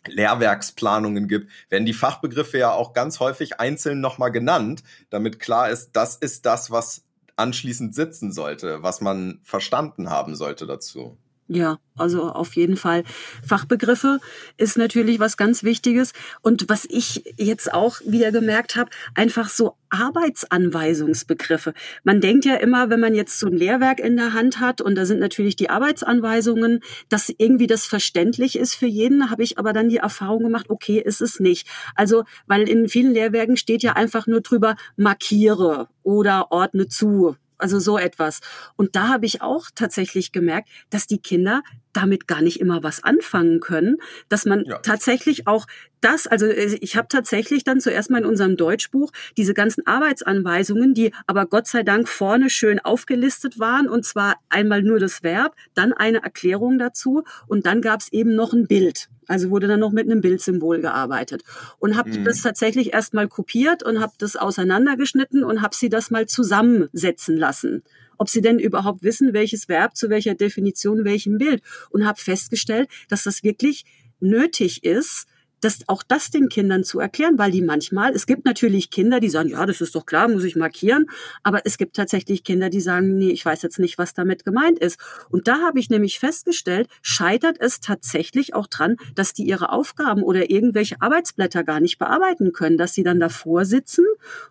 Lehrwerksplanungen 0.08 1.28
gibt, 1.28 1.52
werden 1.70 1.86
die 1.86 1.94
Fachbegriffe 1.94 2.58
ja 2.58 2.72
auch 2.72 2.94
ganz 2.94 3.20
häufig 3.20 3.60
einzeln 3.60 4.02
nochmal 4.02 4.32
genannt, 4.32 4.84
damit 5.10 5.40
klar 5.40 5.70
ist, 5.70 5.92
das 5.94 6.16
ist 6.16 6.46
das, 6.46 6.72
was 6.72 7.04
anschließend 7.42 7.94
sitzen 7.96 8.32
sollte, 8.32 8.84
was 8.84 9.02
man 9.02 9.42
verstanden 9.44 10.10
haben 10.10 10.36
sollte 10.36 10.68
dazu. 10.68 11.18
Ja, 11.48 11.80
also 11.98 12.30
auf 12.30 12.56
jeden 12.56 12.78
Fall. 12.78 13.04
Fachbegriffe 13.46 14.20
ist 14.56 14.78
natürlich 14.78 15.20
was 15.20 15.36
ganz 15.36 15.64
Wichtiges. 15.64 16.14
Und 16.42 16.70
was 16.70 16.86
ich 16.90 17.24
jetzt 17.38 17.74
auch 17.74 18.00
wieder 18.06 18.32
gemerkt 18.32 18.78
habe, 18.78 18.90
einfach 19.16 19.50
so 19.50 19.76
Arbeitsanweisungsbegriffe. 19.90 21.74
Man 22.06 22.22
denkt 22.22 22.46
ja 22.46 22.56
immer, 22.56 22.90
wenn 22.90 23.02
man 23.02 23.14
jetzt 23.14 23.38
so 23.38 23.48
ein 23.48 23.58
Lehrwerk 23.58 24.00
in 24.00 24.16
der 24.16 24.34
Hand 24.34 24.62
hat 24.62 24.80
und 24.80 24.96
da 24.96 25.06
sind 25.06 25.20
natürlich 25.20 25.58
die 25.58 25.70
Arbeitsanweisungen, 25.70 26.80
dass 27.10 27.34
irgendwie 27.38 27.68
das 27.68 27.86
verständlich 27.86 28.58
ist 28.58 28.76
für 28.76 28.88
jeden, 28.88 29.30
habe 29.30 29.44
ich 29.44 29.58
aber 29.60 29.74
dann 29.74 29.90
die 29.90 29.98
Erfahrung 29.98 30.44
gemacht, 30.44 30.70
okay, 30.70 31.00
ist 31.00 31.22
es 31.22 31.42
nicht. 31.42 31.68
Also, 31.96 32.24
weil 32.48 32.70
in 32.70 32.88
vielen 32.88 33.14
Lehrwerken 33.14 33.58
steht 33.58 33.84
ja 33.84 33.94
einfach 33.94 34.26
nur 34.26 34.40
drüber, 34.40 34.78
markiere 34.96 35.90
oder 36.04 36.52
ordne 36.52 36.88
zu 36.88 37.36
also 37.62 37.80
so 37.80 37.98
etwas. 37.98 38.42
Und 38.76 38.96
da 38.96 39.10
habe 39.10 39.26
ich 39.26 39.42
auch 39.42 39.66
tatsächlich 39.74 40.32
gemerkt, 40.32 40.70
dass 40.90 41.08
die 41.08 41.20
Kinder 41.20 41.62
damit 41.94 42.28
gar 42.28 42.42
nicht 42.42 42.60
immer 42.60 42.84
was 42.84 43.04
anfangen 43.04 43.60
können, 43.60 43.98
dass 44.30 44.46
man 44.46 44.66
ja. 44.66 44.80
tatsächlich 44.80 45.48
auch 45.48 45.68
das, 46.02 46.28
also 46.28 46.48
äh, 46.48 46.78
ich 46.82 46.96
habe 46.96 47.08
tatsächlich 47.08 47.64
dann 47.64 47.80
zuerst 47.80 48.10
mal 48.10 48.20
in 48.20 48.26
unserem 48.26 48.58
Deutschbuch 48.58 49.12
diese 49.38 49.54
ganzen 49.54 49.86
Arbeitsanweisungen, 49.86 50.94
die 50.94 51.14
aber 51.28 51.46
Gott 51.46 51.68
sei 51.68 51.84
Dank 51.84 52.10
vorne 52.10 52.50
schön 52.50 52.80
aufgelistet 52.80 53.60
waren, 53.60 53.88
und 53.88 54.06
zwar 54.06 54.36
einmal 54.50 54.82
nur 54.82 55.00
das 55.00 55.24
Verb, 55.24 55.56
dann 55.74 55.94
eine 55.94 56.24
Erklärung 56.24 56.80
dazu 56.80 57.24
und 57.48 57.66
dann 57.66 57.82
gab 57.82 58.02
es 58.02 58.12
eben 58.12 58.36
noch 58.36 58.54
ein 58.54 58.68
Bild. 58.68 59.10
Also 59.28 59.50
wurde 59.50 59.68
dann 59.68 59.80
noch 59.80 59.92
mit 59.92 60.10
einem 60.10 60.20
Bildsymbol 60.20 60.82
gearbeitet 60.82 61.44
und 61.80 61.96
habe 61.96 62.10
mhm. 62.10 62.26
das 62.26 62.42
tatsächlich 62.42 62.94
erst 62.94 63.14
mal 63.14 63.30
kopiert 63.30 63.82
und 63.82 64.02
habe 64.02 64.12
das 64.18 64.36
auseinandergeschnitten 64.36 65.44
und 65.44 65.62
habe 65.62 65.76
sie 65.76 65.88
das 65.88 66.12
mal 66.12 66.26
zusammensetzen 66.26 67.38
lassen 67.38 67.84
ob 68.22 68.30
sie 68.30 68.42
denn 68.42 68.60
überhaupt 68.60 69.02
wissen, 69.02 69.34
welches 69.34 69.68
Verb 69.68 69.96
zu 69.96 70.12
welcher 70.12 70.36
Definition, 70.36 71.06
welchem 71.06 71.40
Bild. 71.40 71.64
Und 71.90 72.06
habe 72.06 72.22
festgestellt, 72.22 72.88
dass 73.10 73.24
das 73.24 73.42
wirklich 73.42 73.84
nötig 74.20 74.84
ist, 74.84 75.26
das, 75.62 75.80
auch 75.88 76.04
das 76.04 76.32
den 76.32 76.50
Kindern 76.50 76.84
zu 76.84 77.00
erklären, 77.00 77.38
weil 77.38 77.52
die 77.52 77.62
manchmal, 77.62 78.14
es 78.14 78.26
gibt 78.26 78.46
natürlich 78.46 78.90
Kinder, 78.90 79.20
die 79.20 79.30
sagen, 79.30 79.50
ja, 79.50 79.66
das 79.66 79.80
ist 79.80 79.96
doch 79.96 80.06
klar, 80.06 80.28
muss 80.28 80.44
ich 80.44 80.56
markieren, 80.56 81.10
aber 81.44 81.62
es 81.66 81.78
gibt 81.78 81.96
tatsächlich 81.96 82.44
Kinder, 82.44 82.70
die 82.70 82.82
sagen, 82.82 83.18
nee, 83.18 83.30
ich 83.30 83.46
weiß 83.46 83.62
jetzt 83.62 83.80
nicht, 83.80 83.98
was 83.98 84.14
damit 84.14 84.44
gemeint 84.44 84.80
ist. 84.80 85.00
Und 85.30 85.48
da 85.48 85.62
habe 85.62 85.80
ich 85.80 85.90
nämlich 85.90 86.20
festgestellt, 86.20 86.88
scheitert 87.02 87.58
es 87.60 87.80
tatsächlich 87.80 88.54
auch 88.54 88.68
dran, 88.68 88.98
dass 89.16 89.34
die 89.34 89.44
ihre 89.44 89.72
Aufgaben 89.72 90.24
oder 90.24 90.50
irgendwelche 90.50 91.02
Arbeitsblätter 91.02 91.64
gar 91.64 91.80
nicht 91.80 92.00
bearbeiten 92.00 92.52
können, 92.54 92.78
dass 92.78 92.94
sie 92.94 93.04
dann 93.04 93.20
davor 93.20 93.66
sitzen 93.66 94.06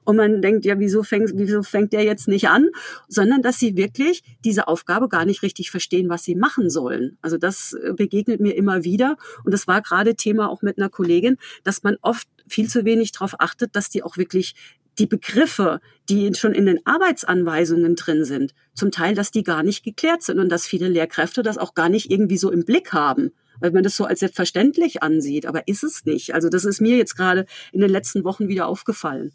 und 0.05 0.16
man 0.16 0.40
denkt, 0.42 0.64
ja, 0.64 0.79
wieso 0.79 1.03
fängt, 1.03 1.33
wieso 1.35 1.62
fängt 1.62 1.92
der 1.92 2.05
jetzt 2.05 2.29
nicht 2.29 2.49
an, 2.49 2.68
sondern 3.09 3.42
dass 3.42 3.59
sie 3.59 3.77
wirklich 3.77 4.23
diese 4.44 4.68
Aufgabe 4.68 5.09
gar 5.09 5.25
nicht 5.25 5.42
richtig 5.42 5.70
verstehen, 5.70 6.09
was 6.09 6.23
sie 6.23 6.37
machen 6.37 6.70
sollen. 6.70 7.18
Also 7.20 7.37
das 7.37 7.77
begegnet 7.96 8.40
mir 8.40 8.57
immer 8.57 8.85
wieder 8.85 9.16
und 9.44 9.53
das 9.53 9.66
war 9.66 9.83
gerade 9.83 10.14
Thema 10.14 10.49
auch 10.49 10.62
mit 10.62 10.79
einer 10.79 10.88
Kollegin, 11.01 11.39
dass 11.65 11.83
man 11.83 11.97
oft 12.03 12.29
viel 12.47 12.69
zu 12.69 12.85
wenig 12.85 13.13
darauf 13.13 13.41
achtet, 13.41 13.75
dass 13.75 13.89
die 13.89 14.03
auch 14.03 14.19
wirklich 14.19 14.55
die 14.99 15.07
Begriffe, 15.07 15.81
die 16.11 16.35
schon 16.35 16.53
in 16.53 16.67
den 16.67 16.85
Arbeitsanweisungen 16.85 17.97
drin 17.97 18.27
sind, 18.27 18.53
zum 18.75 18.91
Teil, 18.91 19.15
dass 19.15 19.31
die 19.31 19.43
gar 19.43 19.63
nicht 19.63 19.83
geklärt 19.83 20.23
sind 20.23 20.39
und 20.39 20.51
dass 20.51 20.67
viele 20.67 20.89
Lehrkräfte 20.89 21.43
das 21.43 21.57
auch 21.57 21.75
gar 21.75 21.89
nicht 21.89 22.11
irgendwie 22.11 22.37
so 22.37 22.51
im 22.51 22.67
Blick 22.67 22.93
haben, 22.93 23.31
weil 23.61 23.71
man 23.71 23.83
das 23.83 23.97
so 23.97 24.05
als 24.05 24.21
selbstverständlich 24.21 25.03
ansieht, 25.03 25.47
aber 25.47 25.67
ist 25.69 25.85
es 25.85 26.05
nicht. 26.05 26.35
Also 26.35 26.51
das 26.51 26.67
ist 26.67 26.83
mir 26.83 26.99
jetzt 26.99 27.17
gerade 27.17 27.47
in 27.73 27.81
den 27.81 27.91
letzten 27.91 28.25
Wochen 28.25 28.49
wieder 28.49 28.67
aufgefallen. 28.67 29.33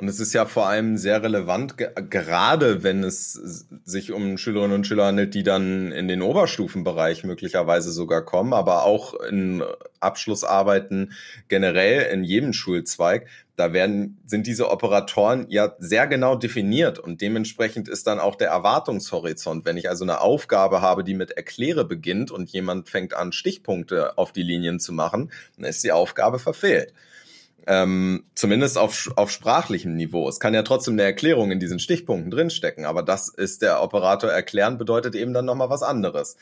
Und 0.00 0.06
es 0.06 0.20
ist 0.20 0.32
ja 0.32 0.46
vor 0.46 0.68
allem 0.68 0.96
sehr 0.96 1.24
relevant, 1.24 1.74
gerade 1.76 2.84
wenn 2.84 3.02
es 3.02 3.32
sich 3.84 4.12
um 4.12 4.38
Schülerinnen 4.38 4.76
und 4.76 4.86
Schüler 4.86 5.06
handelt, 5.06 5.34
die 5.34 5.42
dann 5.42 5.90
in 5.90 6.06
den 6.06 6.22
Oberstufenbereich 6.22 7.24
möglicherweise 7.24 7.90
sogar 7.90 8.24
kommen, 8.24 8.52
aber 8.52 8.84
auch 8.84 9.14
in 9.14 9.64
Abschlussarbeiten 9.98 11.14
generell 11.48 12.12
in 12.12 12.22
jedem 12.22 12.52
Schulzweig. 12.52 13.26
Da 13.56 13.72
werden, 13.72 14.18
sind 14.24 14.46
diese 14.46 14.70
Operatoren 14.70 15.46
ja 15.48 15.74
sehr 15.80 16.06
genau 16.06 16.36
definiert 16.36 17.00
und 17.00 17.20
dementsprechend 17.20 17.88
ist 17.88 18.06
dann 18.06 18.20
auch 18.20 18.36
der 18.36 18.50
Erwartungshorizont. 18.50 19.64
Wenn 19.64 19.76
ich 19.76 19.88
also 19.88 20.04
eine 20.04 20.20
Aufgabe 20.20 20.80
habe, 20.80 21.02
die 21.02 21.14
mit 21.14 21.32
Erkläre 21.32 21.84
beginnt 21.84 22.30
und 22.30 22.50
jemand 22.50 22.88
fängt 22.88 23.14
an, 23.14 23.32
Stichpunkte 23.32 24.16
auf 24.16 24.30
die 24.30 24.44
Linien 24.44 24.78
zu 24.78 24.92
machen, 24.92 25.32
dann 25.56 25.64
ist 25.64 25.82
die 25.82 25.90
Aufgabe 25.90 26.38
verfehlt. 26.38 26.92
Ähm, 27.66 28.24
zumindest 28.34 28.78
auf, 28.78 29.10
auf 29.16 29.30
sprachlichem 29.30 29.94
Niveau. 29.94 30.28
Es 30.28 30.40
kann 30.40 30.54
ja 30.54 30.62
trotzdem 30.62 30.94
eine 30.94 31.02
Erklärung 31.02 31.50
in 31.50 31.60
diesen 31.60 31.78
Stichpunkten 31.78 32.30
drinstecken, 32.30 32.86
aber 32.86 33.02
das 33.02 33.28
ist 33.28 33.60
der 33.62 33.82
Operator 33.82 34.30
erklären, 34.30 34.78
bedeutet 34.78 35.14
eben 35.14 35.34
dann 35.34 35.44
nochmal 35.44 35.68
was 35.68 35.82
anderes. 35.82 36.36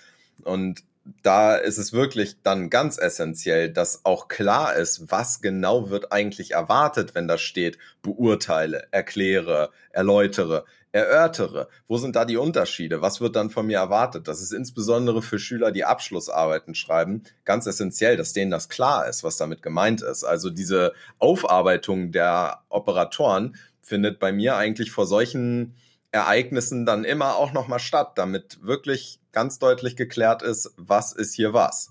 Und 0.45 0.85
da 1.23 1.57
ist 1.57 1.79
es 1.79 1.93
wirklich 1.93 2.43
dann 2.43 2.71
ganz 2.71 2.99
essentiell, 2.99 3.71
dass 3.73 4.05
auch 4.05 4.29
klar 4.29 4.75
ist, 4.75 5.11
was 5.11 5.41
genau 5.41 5.91
wird 5.91 6.13
eigentlich 6.13 6.53
erwartet, 6.53 7.15
wenn 7.15 7.29
da 7.29 7.39
steht, 7.39 7.79
beurteile, 8.03 8.89
erkläre, 8.91 9.71
erläutere 9.91 10.65
erörtere. 10.97 11.69
Wo 11.87 11.99
sind 11.99 12.17
da 12.17 12.25
die 12.25 12.39
Unterschiede? 12.39 13.03
Was 13.03 13.21
wird 13.21 13.37
dann 13.37 13.51
von 13.51 13.67
mir 13.67 13.79
erwartet? 13.79 14.27
Das 14.29 14.41
ist 14.41 14.53
insbesondere 14.53 15.23
für 15.23 15.39
Schüler, 15.39 15.71
die 15.71 15.85
Abschlussarbeiten 15.85 16.75
schreiben, 16.75 17.23
ganz 17.45 17.67
essentiell, 17.67 18.17
dass 18.17 18.33
denen 18.33 18.51
das 18.51 18.69
klar 18.69 19.09
ist, 19.09 19.23
was 19.23 19.37
damit 19.37 19.63
gemeint 19.63 20.03
ist. 20.03 20.25
Also 20.25 20.51
diese 20.51 20.93
Aufarbeitung 21.19 22.13
der 22.13 22.63
Operatoren 22.69 23.57
findet 23.83 24.19
bei 24.19 24.33
mir 24.33 24.57
eigentlich 24.57 24.91
vor 24.91 25.07
solchen 25.07 25.75
Ereignissen 26.11 26.87
dann 26.87 27.05
immer 27.05 27.37
auch 27.37 27.53
nochmal 27.53 27.79
statt, 27.79 28.13
damit 28.17 28.59
wirklich 28.63 29.21
ganz 29.33 29.59
deutlich 29.59 29.97
geklärt 29.97 30.43
ist, 30.43 30.73
was 30.77 31.13
ist 31.13 31.35
hier 31.35 31.53
was. 31.53 31.91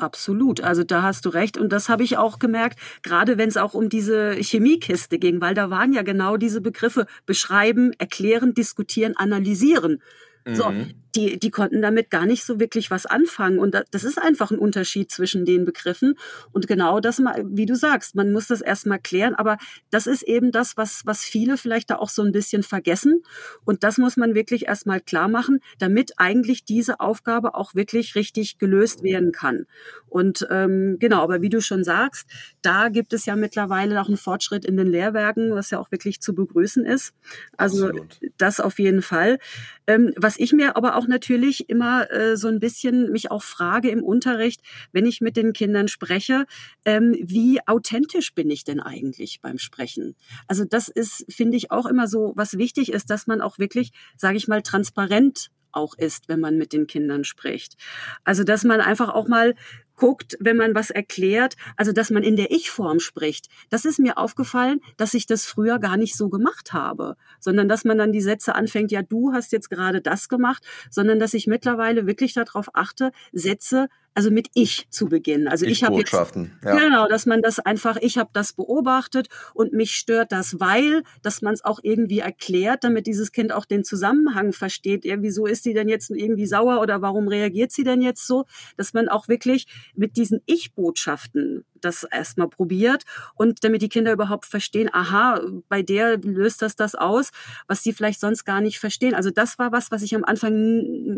Absolut, 0.00 0.62
also 0.62 0.82
da 0.82 1.02
hast 1.02 1.26
du 1.26 1.28
recht. 1.28 1.58
Und 1.58 1.72
das 1.72 1.90
habe 1.90 2.02
ich 2.02 2.16
auch 2.16 2.38
gemerkt, 2.38 2.78
gerade 3.02 3.36
wenn 3.36 3.50
es 3.50 3.58
auch 3.58 3.74
um 3.74 3.90
diese 3.90 4.32
Chemiekiste 4.32 5.18
ging, 5.18 5.40
weil 5.42 5.54
da 5.54 5.68
waren 5.68 5.92
ja 5.92 6.02
genau 6.02 6.38
diese 6.38 6.62
Begriffe 6.62 7.06
beschreiben, 7.26 7.92
erklären, 7.98 8.54
diskutieren, 8.54 9.14
analysieren. 9.16 10.00
So, 10.46 10.70
mhm 10.70 10.94
die, 11.14 11.38
die 11.38 11.50
konnten 11.50 11.82
damit 11.82 12.10
gar 12.10 12.26
nicht 12.26 12.44
so 12.44 12.60
wirklich 12.60 12.90
was 12.90 13.06
anfangen. 13.06 13.58
Und 13.58 13.80
das 13.90 14.04
ist 14.04 14.18
einfach 14.18 14.50
ein 14.50 14.58
Unterschied 14.58 15.10
zwischen 15.10 15.44
den 15.44 15.64
Begriffen. 15.64 16.14
Und 16.52 16.66
genau 16.66 17.00
das, 17.00 17.20
wie 17.44 17.66
du 17.66 17.74
sagst, 17.74 18.14
man 18.14 18.32
muss 18.32 18.46
das 18.46 18.60
erstmal 18.60 18.98
klären. 18.98 19.34
Aber 19.34 19.58
das 19.90 20.06
ist 20.06 20.22
eben 20.22 20.52
das, 20.52 20.76
was, 20.76 21.02
was 21.04 21.22
viele 21.22 21.56
vielleicht 21.56 21.90
da 21.90 21.96
auch 21.96 22.08
so 22.08 22.22
ein 22.22 22.32
bisschen 22.32 22.62
vergessen. 22.62 23.22
Und 23.64 23.84
das 23.84 23.98
muss 23.98 24.16
man 24.16 24.34
wirklich 24.34 24.66
erstmal 24.66 25.00
klar 25.00 25.28
machen, 25.28 25.60
damit 25.78 26.12
eigentlich 26.18 26.64
diese 26.64 27.00
Aufgabe 27.00 27.54
auch 27.54 27.74
wirklich 27.74 28.14
richtig 28.14 28.58
gelöst 28.58 29.02
werden 29.02 29.32
kann. 29.32 29.66
Und 30.08 30.46
ähm, 30.50 30.96
genau, 30.98 31.22
aber 31.22 31.40
wie 31.40 31.48
du 31.48 31.60
schon 31.60 31.84
sagst, 31.84 32.28
da 32.62 32.88
gibt 32.88 33.12
es 33.12 33.26
ja 33.26 33.36
mittlerweile 33.36 34.00
auch 34.00 34.08
einen 34.08 34.16
Fortschritt 34.16 34.64
in 34.64 34.76
den 34.76 34.88
Lehrwerken, 34.88 35.54
was 35.54 35.70
ja 35.70 35.78
auch 35.78 35.90
wirklich 35.90 36.20
zu 36.20 36.34
begrüßen 36.34 36.84
ist. 36.84 37.14
Also 37.56 37.88
Absolut. 37.88 38.20
das 38.36 38.60
auf 38.60 38.78
jeden 38.78 39.02
Fall. 39.02 39.38
Ähm, 39.86 40.12
was 40.16 40.38
ich 40.38 40.52
mir 40.52 40.76
aber 40.76 40.96
auch 40.96 40.99
auch 41.00 41.06
natürlich 41.06 41.70
immer 41.70 42.10
äh, 42.10 42.36
so 42.36 42.48
ein 42.48 42.60
bisschen 42.60 43.10
mich 43.10 43.30
auch 43.30 43.42
frage 43.42 43.88
im 43.88 44.02
Unterricht, 44.02 44.60
wenn 44.92 45.06
ich 45.06 45.22
mit 45.22 45.36
den 45.36 45.54
Kindern 45.54 45.88
spreche, 45.88 46.44
ähm, 46.84 47.16
wie 47.22 47.66
authentisch 47.66 48.34
bin 48.34 48.50
ich 48.50 48.64
denn 48.64 48.80
eigentlich 48.80 49.40
beim 49.40 49.56
Sprechen? 49.56 50.14
Also 50.46 50.66
das 50.66 50.88
ist, 50.88 51.24
finde 51.30 51.56
ich, 51.56 51.70
auch 51.70 51.86
immer 51.86 52.06
so, 52.06 52.34
was 52.36 52.58
wichtig 52.58 52.92
ist, 52.92 53.08
dass 53.08 53.26
man 53.26 53.40
auch 53.40 53.58
wirklich, 53.58 53.92
sage 54.18 54.36
ich 54.36 54.46
mal, 54.46 54.60
transparent 54.60 55.50
auch 55.72 55.96
ist, 55.96 56.28
wenn 56.28 56.40
man 56.40 56.58
mit 56.58 56.74
den 56.74 56.86
Kindern 56.86 57.24
spricht. 57.24 57.76
Also, 58.24 58.44
dass 58.44 58.64
man 58.64 58.80
einfach 58.80 59.08
auch 59.08 59.28
mal 59.28 59.54
guckt, 60.00 60.38
wenn 60.40 60.56
man 60.56 60.74
was 60.74 60.88
erklärt, 60.88 61.56
also 61.76 61.92
dass 61.92 62.08
man 62.08 62.22
in 62.22 62.34
der 62.34 62.50
Ich-Form 62.50 63.00
spricht. 63.00 63.48
Das 63.68 63.84
ist 63.84 63.98
mir 63.98 64.16
aufgefallen, 64.16 64.80
dass 64.96 65.12
ich 65.12 65.26
das 65.26 65.44
früher 65.44 65.78
gar 65.78 65.98
nicht 65.98 66.16
so 66.16 66.30
gemacht 66.30 66.72
habe, 66.72 67.16
sondern 67.38 67.68
dass 67.68 67.84
man 67.84 67.98
dann 67.98 68.10
die 68.10 68.22
Sätze 68.22 68.54
anfängt, 68.54 68.92
ja, 68.92 69.02
du 69.02 69.34
hast 69.34 69.52
jetzt 69.52 69.68
gerade 69.68 70.00
das 70.00 70.30
gemacht, 70.30 70.64
sondern 70.90 71.18
dass 71.20 71.34
ich 71.34 71.46
mittlerweile 71.46 72.06
wirklich 72.06 72.32
darauf 72.32 72.70
achte, 72.72 73.12
Sätze 73.32 73.88
also 74.14 74.30
mit 74.30 74.48
ich 74.54 74.86
zu 74.90 75.06
beginnen. 75.06 75.48
Also 75.48 75.66
ich, 75.66 75.72
ich 75.72 75.84
habe 75.84 75.96
jetzt 75.96 76.12
ja. 76.12 76.76
genau, 76.76 77.08
dass 77.08 77.26
man 77.26 77.42
das 77.42 77.58
einfach, 77.58 77.96
ich 78.00 78.18
habe 78.18 78.30
das 78.32 78.52
beobachtet 78.52 79.28
und 79.54 79.72
mich 79.72 79.92
stört 79.92 80.32
das, 80.32 80.58
weil, 80.58 81.02
dass 81.22 81.42
man 81.42 81.54
es 81.54 81.64
auch 81.64 81.80
irgendwie 81.82 82.18
erklärt, 82.18 82.84
damit 82.84 83.06
dieses 83.06 83.32
Kind 83.32 83.52
auch 83.52 83.64
den 83.64 83.84
Zusammenhang 83.84 84.52
versteht. 84.52 85.04
Ja, 85.04 85.22
wieso 85.22 85.46
ist 85.46 85.62
sie 85.62 85.74
denn 85.74 85.88
jetzt 85.88 86.10
irgendwie 86.10 86.46
sauer 86.46 86.80
oder 86.80 87.02
warum 87.02 87.28
reagiert 87.28 87.72
sie 87.72 87.84
denn 87.84 88.02
jetzt 88.02 88.26
so? 88.26 88.46
Dass 88.76 88.92
man 88.92 89.08
auch 89.08 89.28
wirklich 89.28 89.66
mit 89.94 90.16
diesen 90.16 90.40
Ich-Botschaften 90.46 91.64
das 91.80 92.04
erstmal 92.04 92.48
probiert 92.48 93.04
und 93.34 93.64
damit 93.64 93.82
die 93.82 93.88
Kinder 93.88 94.12
überhaupt 94.12 94.46
verstehen, 94.46 94.90
aha, 94.92 95.40
bei 95.68 95.82
der 95.82 96.18
löst 96.18 96.62
das 96.62 96.76
das 96.76 96.94
aus, 96.94 97.30
was 97.66 97.82
sie 97.82 97.92
vielleicht 97.92 98.20
sonst 98.20 98.44
gar 98.44 98.60
nicht 98.60 98.78
verstehen. 98.78 99.14
Also 99.14 99.30
das 99.30 99.58
war 99.58 99.72
was, 99.72 99.90
was 99.90 100.02
ich 100.02 100.14
am 100.14 100.24
Anfang 100.24 100.52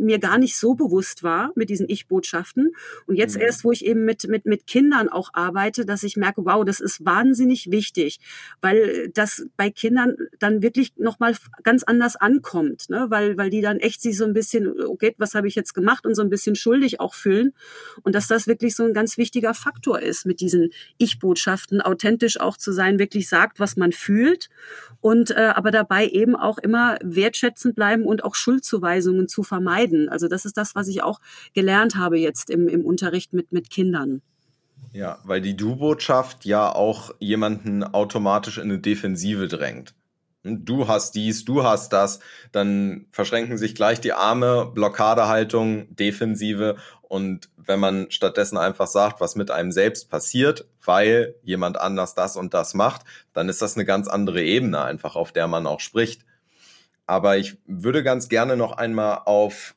mir 0.05 0.19
gar 0.19 0.39
nicht 0.39 0.57
so 0.57 0.75
bewusst 0.75 1.23
war 1.23 1.53
mit 1.55 1.71
diesen 1.71 1.89
Ich-Botschaften. 1.89 2.73
Und 3.07 3.17
jetzt 3.17 3.37
mhm. 3.37 3.43
erst, 3.43 3.65
wo 3.65 3.73
ich 3.73 3.85
eben 3.85 4.05
mit, 4.05 4.29
mit, 4.29 4.47
mit 4.47 4.67
Kindern 4.67 5.09
auch 5.09 5.31
arbeite, 5.33 5.85
dass 5.85 6.03
ich 6.03 6.17
merke, 6.17 6.45
wow, 6.45 6.65
das 6.65 6.81
ist 6.81 7.05
wahnsinnig 7.05 7.71
wichtig, 7.71 8.21
weil 8.61 9.11
das 9.15 9.47
bei 9.57 9.71
Kindern 9.71 10.17
dann 10.39 10.63
wirklich 10.63 10.95
nochmal 10.97 11.35
ganz 11.63 11.83
anders 11.83 12.17
ankommt, 12.17 12.89
ne? 12.89 13.07
weil, 13.09 13.37
weil 13.37 13.51
die 13.51 13.61
dann 13.61 13.79
echt 13.79 14.03
sich 14.03 14.17
so 14.17 14.25
ein 14.25 14.33
bisschen, 14.33 14.81
okay, 14.83 15.15
was 15.19 15.35
habe 15.35 15.49
ich 15.49 15.55
jetzt 15.55 15.75
gemacht 15.75 16.07
und 16.07 16.15
so 16.15 16.23
ein 16.23 16.31
bisschen 16.31 16.55
schuldig 16.55 17.01
auch 17.01 17.15
fühlen. 17.15 17.53
Und 18.03 18.15
dass 18.15 18.27
das 18.29 18.47
wirklich 18.47 18.75
so 18.75 18.85
ein 18.85 18.95
ganz 18.95 19.19
wichtiger 19.19 19.55
Faktor 19.55 20.01
ist 20.01 20.27
mit 20.27 20.41
diesen 20.41 20.52
Ich-Botschaften, 20.99 21.81
authentisch 21.81 22.41
auch 22.41 22.57
zu 22.57 22.73
sein, 22.73 22.99
wirklich 22.99 23.29
sagt, 23.29 23.61
was 23.61 23.77
man 23.77 23.93
fühlt 23.93 24.49
und 25.01 25.31
äh, 25.31 25.53
aber 25.55 25.71
dabei 25.71 26.07
eben 26.07 26.37
auch 26.37 26.59
immer 26.59 26.99
wertschätzend 27.03 27.75
bleiben 27.75 28.05
und 28.05 28.25
auch 28.25 28.35
Schuldzuweisungen 28.35 29.29
zu 29.29 29.43
vermeiden. 29.43 30.09
Also 30.09 30.29
das 30.29 30.45
ist 30.45 30.57
das, 30.57 30.75
was 30.75 30.89
ich 30.89 31.03
auch 31.03 31.21
gelernt 31.55 31.97
habe 31.97 32.19
jetzt 32.19 32.51
im, 32.51 32.69
im 32.69 32.85
Unterricht 32.85 33.33
mit, 33.33 33.53
mit 33.53 33.71
Kindern. 33.71 34.23
Ja, 34.93 35.19
weil 35.25 35.41
die 35.41 35.57
Du-Botschaft 35.57 36.45
ja 36.45 36.71
auch 36.71 37.15
jemanden 37.19 37.83
automatisch 37.83 38.59
in 38.59 38.65
eine 38.65 38.79
Defensive 38.79 39.49
drängt. 39.49 39.95
Hm, 40.45 40.65
du 40.65 40.89
hast 40.89 41.15
dies, 41.15 41.45
du 41.45 41.65
hast 41.65 41.93
das, 41.93 42.21
dann 42.53 43.07
verschränken 43.11 43.57
sich 43.59 43.75
gleich 43.75 44.01
die 44.01 44.13
Arme, 44.13 44.71
Blockadehaltung, 44.75 45.95
Defensive. 45.95 46.77
Und 47.13 47.51
wenn 47.59 47.79
man 47.79 48.11
stattdessen 48.11 48.57
einfach 48.57 48.87
sagt, 48.87 49.21
was 49.21 49.37
mit 49.37 49.51
einem 49.51 49.71
selbst 49.71 50.09
passiert, 50.09 50.67
weil 50.83 51.35
jemand 51.43 51.79
anders 51.79 52.15
das 52.15 52.39
und 52.39 52.55
das 52.55 52.73
macht, 52.73 53.03
dann 53.35 53.51
ist 53.51 53.61
das 53.61 53.77
eine 53.77 53.85
ganz 53.85 54.09
andere 54.09 54.43
Ebene 54.43 54.81
einfach, 54.81 55.15
auf 55.15 55.31
der 55.31 55.47
man 55.47 55.67
auch 55.67 55.81
spricht. 55.81 56.25
Aber 57.05 57.37
ich 57.37 57.59
würde 57.67 58.03
ganz 58.03 58.31
gerne 58.31 58.57
noch 58.57 58.73
einmal 58.73 59.21
auf 59.27 59.75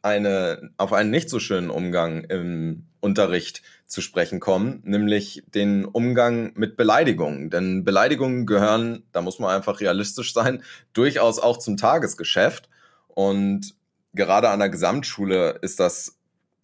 eine, 0.00 0.70
auf 0.76 0.92
einen 0.92 1.10
nicht 1.10 1.28
so 1.28 1.40
schönen 1.40 1.70
Umgang 1.70 2.22
im 2.22 2.86
Unterricht 3.00 3.62
zu 3.86 4.00
sprechen 4.00 4.38
kommen, 4.38 4.80
nämlich 4.84 5.42
den 5.48 5.86
Umgang 5.86 6.52
mit 6.54 6.76
Beleidigungen. 6.76 7.50
Denn 7.50 7.82
Beleidigungen 7.82 8.46
gehören, 8.46 9.02
da 9.10 9.22
muss 9.22 9.40
man 9.40 9.52
einfach 9.52 9.80
realistisch 9.80 10.32
sein, 10.32 10.62
durchaus 10.92 11.40
auch 11.40 11.56
zum 11.56 11.76
Tagesgeschäft. 11.76 12.68
Und 13.08 13.74
gerade 14.14 14.50
an 14.50 14.60
der 14.60 14.68
Gesamtschule 14.68 15.58
ist 15.62 15.80
das 15.80 16.16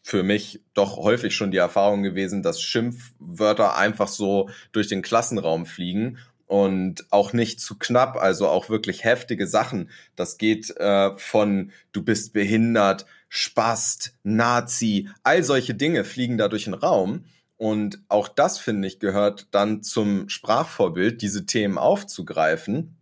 für 0.03 0.23
mich 0.23 0.61
doch 0.75 0.97
häufig 0.97 1.35
schon 1.35 1.53
die 1.53 1.59
Erfahrung 1.59 2.03
gewesen, 2.03 2.43
dass 2.43 2.61
Schimpfwörter 2.61 3.77
einfach 3.77 4.09
so 4.09 4.51
durch 4.73 4.89
den 4.89 5.03
Klassenraum 5.03 5.65
fliegen 5.65 6.19
und 6.47 7.07
auch 7.11 7.33
nicht 7.33 7.61
zu 7.61 7.79
knapp, 7.79 8.17
also 8.17 8.49
auch 8.49 8.69
wirklich 8.69 9.05
heftige 9.05 9.47
Sachen. 9.47 9.89
Das 10.17 10.37
geht 10.37 10.77
äh, 10.77 11.17
von 11.17 11.71
du 11.93 12.03
bist 12.03 12.35
behindert, 12.35 13.07
Spast, 13.31 14.19
Nazi, 14.23 15.09
all 15.23 15.43
solche 15.45 15.75
Dinge 15.75 16.05
fliegen 16.05 16.37
da 16.37 16.49
durch 16.49 16.65
den 16.65 16.75
Raum. 16.75 17.25
Und 17.57 18.03
auch 18.09 18.29
das, 18.29 18.59
finde 18.59 18.89
ich, 18.89 18.99
gehört 18.99 19.47
dann 19.53 19.83
zum 19.83 20.29
Sprachvorbild, 20.29 21.23
diese 21.23 21.47
Themen 21.47 21.79
aufzugreifen. 21.79 22.97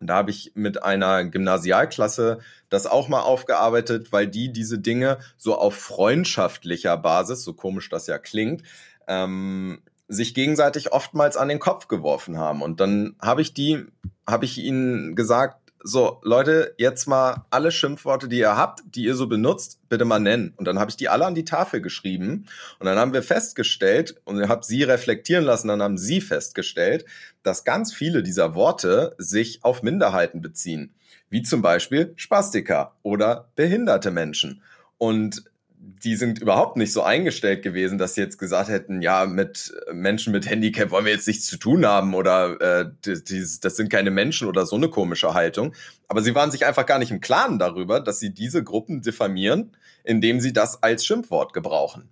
Da 0.00 0.16
habe 0.16 0.30
ich 0.30 0.52
mit 0.54 0.82
einer 0.82 1.24
Gymnasialklasse 1.24 2.40
das 2.68 2.86
auch 2.86 3.08
mal 3.08 3.22
aufgearbeitet, 3.22 4.12
weil 4.12 4.26
die 4.26 4.52
diese 4.52 4.78
Dinge 4.78 5.18
so 5.36 5.56
auf 5.56 5.74
freundschaftlicher 5.74 6.96
Basis, 6.96 7.44
so 7.44 7.54
komisch 7.54 7.88
das 7.88 8.06
ja 8.06 8.18
klingt, 8.18 8.62
ähm, 9.08 9.82
sich 10.08 10.34
gegenseitig 10.34 10.92
oftmals 10.92 11.36
an 11.36 11.48
den 11.48 11.58
Kopf 11.58 11.88
geworfen 11.88 12.38
haben. 12.38 12.62
Und 12.62 12.80
dann 12.80 13.16
habe 13.20 13.42
ich 13.42 13.54
die, 13.54 13.86
habe 14.26 14.44
ich 14.44 14.58
ihnen 14.58 15.16
gesagt, 15.16 15.65
so, 15.86 16.18
Leute, 16.24 16.74
jetzt 16.78 17.06
mal 17.06 17.46
alle 17.50 17.70
Schimpfworte, 17.70 18.26
die 18.26 18.38
ihr 18.38 18.56
habt, 18.56 18.82
die 18.96 19.04
ihr 19.04 19.14
so 19.14 19.28
benutzt, 19.28 19.78
bitte 19.88 20.04
mal 20.04 20.18
nennen. 20.18 20.52
Und 20.56 20.66
dann 20.66 20.80
habe 20.80 20.90
ich 20.90 20.96
die 20.96 21.08
alle 21.08 21.24
an 21.24 21.36
die 21.36 21.44
Tafel 21.44 21.80
geschrieben. 21.80 22.46
Und 22.80 22.86
dann 22.86 22.98
haben 22.98 23.12
wir 23.12 23.22
festgestellt, 23.22 24.20
und 24.24 24.42
ich 24.42 24.48
habe 24.48 24.66
sie 24.66 24.82
reflektieren 24.82 25.44
lassen, 25.44 25.68
dann 25.68 25.82
haben 25.82 25.96
sie 25.96 26.20
festgestellt, 26.20 27.04
dass 27.44 27.62
ganz 27.62 27.94
viele 27.94 28.24
dieser 28.24 28.56
Worte 28.56 29.14
sich 29.18 29.62
auf 29.62 29.84
Minderheiten 29.84 30.42
beziehen. 30.42 30.92
Wie 31.30 31.42
zum 31.42 31.62
Beispiel 31.62 32.14
Spastiker 32.16 32.96
oder 33.04 33.48
behinderte 33.54 34.10
Menschen. 34.10 34.62
Und 34.98 35.44
die 35.86 36.16
sind 36.16 36.40
überhaupt 36.40 36.76
nicht 36.76 36.92
so 36.92 37.02
eingestellt 37.02 37.62
gewesen, 37.62 37.96
dass 37.98 38.14
sie 38.14 38.20
jetzt 38.20 38.38
gesagt 38.38 38.68
hätten, 38.68 39.02
ja, 39.02 39.24
mit 39.26 39.72
Menschen 39.92 40.32
mit 40.32 40.48
Handicap 40.48 40.90
wollen 40.90 41.04
wir 41.04 41.12
jetzt 41.12 41.28
nichts 41.28 41.46
zu 41.46 41.56
tun 41.56 41.86
haben 41.86 42.14
oder 42.14 42.60
äh, 42.60 42.90
das, 43.02 43.60
das 43.60 43.76
sind 43.76 43.90
keine 43.90 44.10
Menschen 44.10 44.48
oder 44.48 44.66
so 44.66 44.76
eine 44.76 44.88
komische 44.88 45.34
Haltung. 45.34 45.74
Aber 46.08 46.22
sie 46.22 46.34
waren 46.34 46.50
sich 46.50 46.66
einfach 46.66 46.86
gar 46.86 46.98
nicht 46.98 47.10
im 47.10 47.20
Klaren 47.20 47.58
darüber, 47.58 48.00
dass 48.00 48.18
sie 48.18 48.34
diese 48.34 48.64
Gruppen 48.64 49.00
diffamieren, 49.00 49.76
indem 50.02 50.40
sie 50.40 50.52
das 50.52 50.82
als 50.82 51.06
Schimpfwort 51.06 51.52
gebrauchen. 51.52 52.08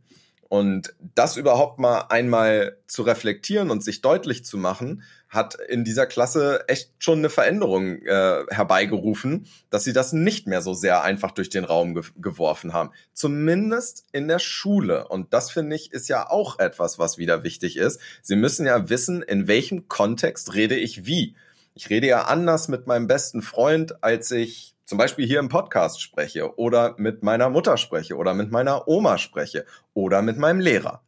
Und 0.55 0.95
das 1.17 1.37
überhaupt 1.37 1.81
mal 1.81 2.03
einmal 2.11 2.79
zu 2.87 3.03
reflektieren 3.03 3.73
und 3.73 3.83
sich 3.83 4.03
deutlich 4.03 4.45
zu 4.45 4.57
machen, 4.57 5.03
hat 5.29 5.57
in 5.57 5.83
dieser 5.83 6.07
Klasse 6.07 6.63
echt 6.69 6.93
schon 7.01 7.19
eine 7.19 7.29
Veränderung 7.29 8.01
äh, 8.03 8.45
herbeigerufen, 8.49 9.49
dass 9.71 9.83
sie 9.83 9.93
das 9.93 10.13
nicht 10.13 10.47
mehr 10.47 10.63
so 10.63 10.73
sehr 10.73 11.03
einfach 11.03 11.33
durch 11.33 11.51
den 11.51 11.65
Raum 11.65 11.97
ge 11.97 12.05
geworfen 12.19 12.73
haben. 12.73 12.93
Zumindest 13.15 14.07
in 14.13 14.29
der 14.29 14.39
Schule. 14.39 15.09
Und 15.09 15.35
das 15.35 15.51
finde 15.51 15.75
ich 15.75 15.91
ist 15.91 16.09
ja 16.09 16.31
auch 16.31 16.61
etwas, 16.61 17.01
was 17.01 17.19
wieder 17.19 17.43
wichtig 17.43 17.77
ist. 17.77 17.99
Sie 18.23 18.37
müssen 18.37 18.65
ja 18.65 18.89
wissen, 18.89 19.23
in 19.23 19.49
welchem 19.49 19.89
Kontext 19.89 20.55
rede 20.55 20.77
ich 20.77 21.05
wie. 21.05 21.35
Ich 21.75 21.91
rede 21.91 22.07
ja 22.07 22.27
anders 22.27 22.69
mit 22.69 22.87
meinem 22.87 23.09
besten 23.09 23.43
Freund, 23.43 24.05
als 24.05 24.31
ich 24.31 24.74
zum 24.85 24.99
Beispiel 24.99 25.27
hier 25.27 25.39
im 25.39 25.49
Podcast 25.49 26.01
spreche 26.01 26.59
oder 26.59 26.95
mit 26.99 27.23
meiner 27.23 27.49
Mutter 27.51 27.77
spreche 27.77 28.17
oder 28.17 28.35
mit 28.35 28.51
meiner 28.51 28.87
Oma 28.89 29.19
spreche 29.19 29.65
oder 29.95 30.23
mit 30.23 30.37
meinem 30.37 30.61
Lehrer. 30.61 31.03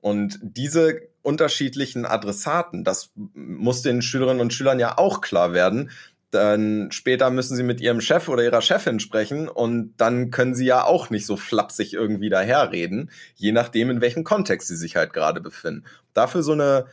Und 0.00 0.38
diese 0.42 1.00
unterschiedlichen 1.22 2.06
Adressaten, 2.06 2.84
das 2.84 3.10
muss 3.34 3.82
den 3.82 4.02
Schülerinnen 4.02 4.40
und 4.40 4.52
Schülern 4.52 4.80
ja 4.80 4.98
auch 4.98 5.20
klar 5.20 5.52
werden. 5.52 5.90
Dann 6.30 6.92
später 6.92 7.28
müssen 7.30 7.56
sie 7.56 7.64
mit 7.64 7.80
ihrem 7.80 8.00
Chef 8.00 8.28
oder 8.28 8.44
ihrer 8.44 8.62
Chefin 8.62 9.00
sprechen 9.00 9.48
und 9.48 9.94
dann 9.96 10.30
können 10.30 10.54
sie 10.54 10.64
ja 10.64 10.84
auch 10.84 11.10
nicht 11.10 11.26
so 11.26 11.36
flapsig 11.36 11.92
irgendwie 11.92 12.30
daherreden, 12.30 13.10
je 13.34 13.50
nachdem, 13.50 13.90
in 13.90 14.00
welchem 14.00 14.22
Kontext 14.22 14.68
sie 14.68 14.76
sich 14.76 14.94
halt 14.94 15.12
gerade 15.12 15.40
befinden. 15.40 15.84
Dafür 16.14 16.42
so 16.42 16.52
eine 16.52 16.86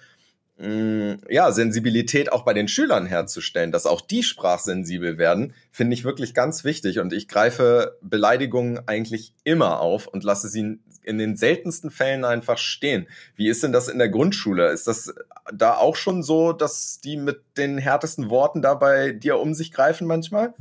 Mm, 0.59 1.17
ja, 1.29 1.51
Sensibilität 1.51 2.31
auch 2.31 2.43
bei 2.43 2.53
den 2.53 2.67
Schülern 2.67 3.05
herzustellen, 3.05 3.71
dass 3.71 3.85
auch 3.85 4.01
die 4.01 4.23
sprachsensibel 4.23 5.19
werden, 5.19 5.53
finde 5.71 5.93
ich 5.93 6.03
wirklich 6.03 6.33
ganz 6.33 6.63
wichtig. 6.63 6.99
Und 6.99 7.13
ich 7.13 7.27
greife 7.27 7.97
Beleidigungen 8.01 8.79
eigentlich 8.87 9.33
immer 9.43 9.79
auf 9.79 10.07
und 10.07 10.23
lasse 10.23 10.49
sie 10.49 10.79
in 11.03 11.17
den 11.19 11.37
seltensten 11.37 11.91
Fällen 11.91 12.25
einfach 12.25 12.57
stehen. 12.57 13.07
Wie 13.35 13.49
ist 13.49 13.61
denn 13.63 13.71
das 13.71 13.87
in 13.87 13.99
der 13.99 14.09
Grundschule? 14.09 14.71
Ist 14.71 14.87
das 14.87 15.13
da 15.53 15.75
auch 15.75 15.95
schon 15.95 16.23
so, 16.23 16.53
dass 16.53 16.99
die 17.01 17.17
mit 17.17 17.39
den 17.57 17.77
härtesten 17.77 18.29
Worten 18.29 18.61
da 18.61 18.73
bei 18.73 19.11
dir 19.11 19.37
um 19.37 19.53
sich 19.53 19.71
greifen 19.71 20.07
manchmal? 20.07 20.53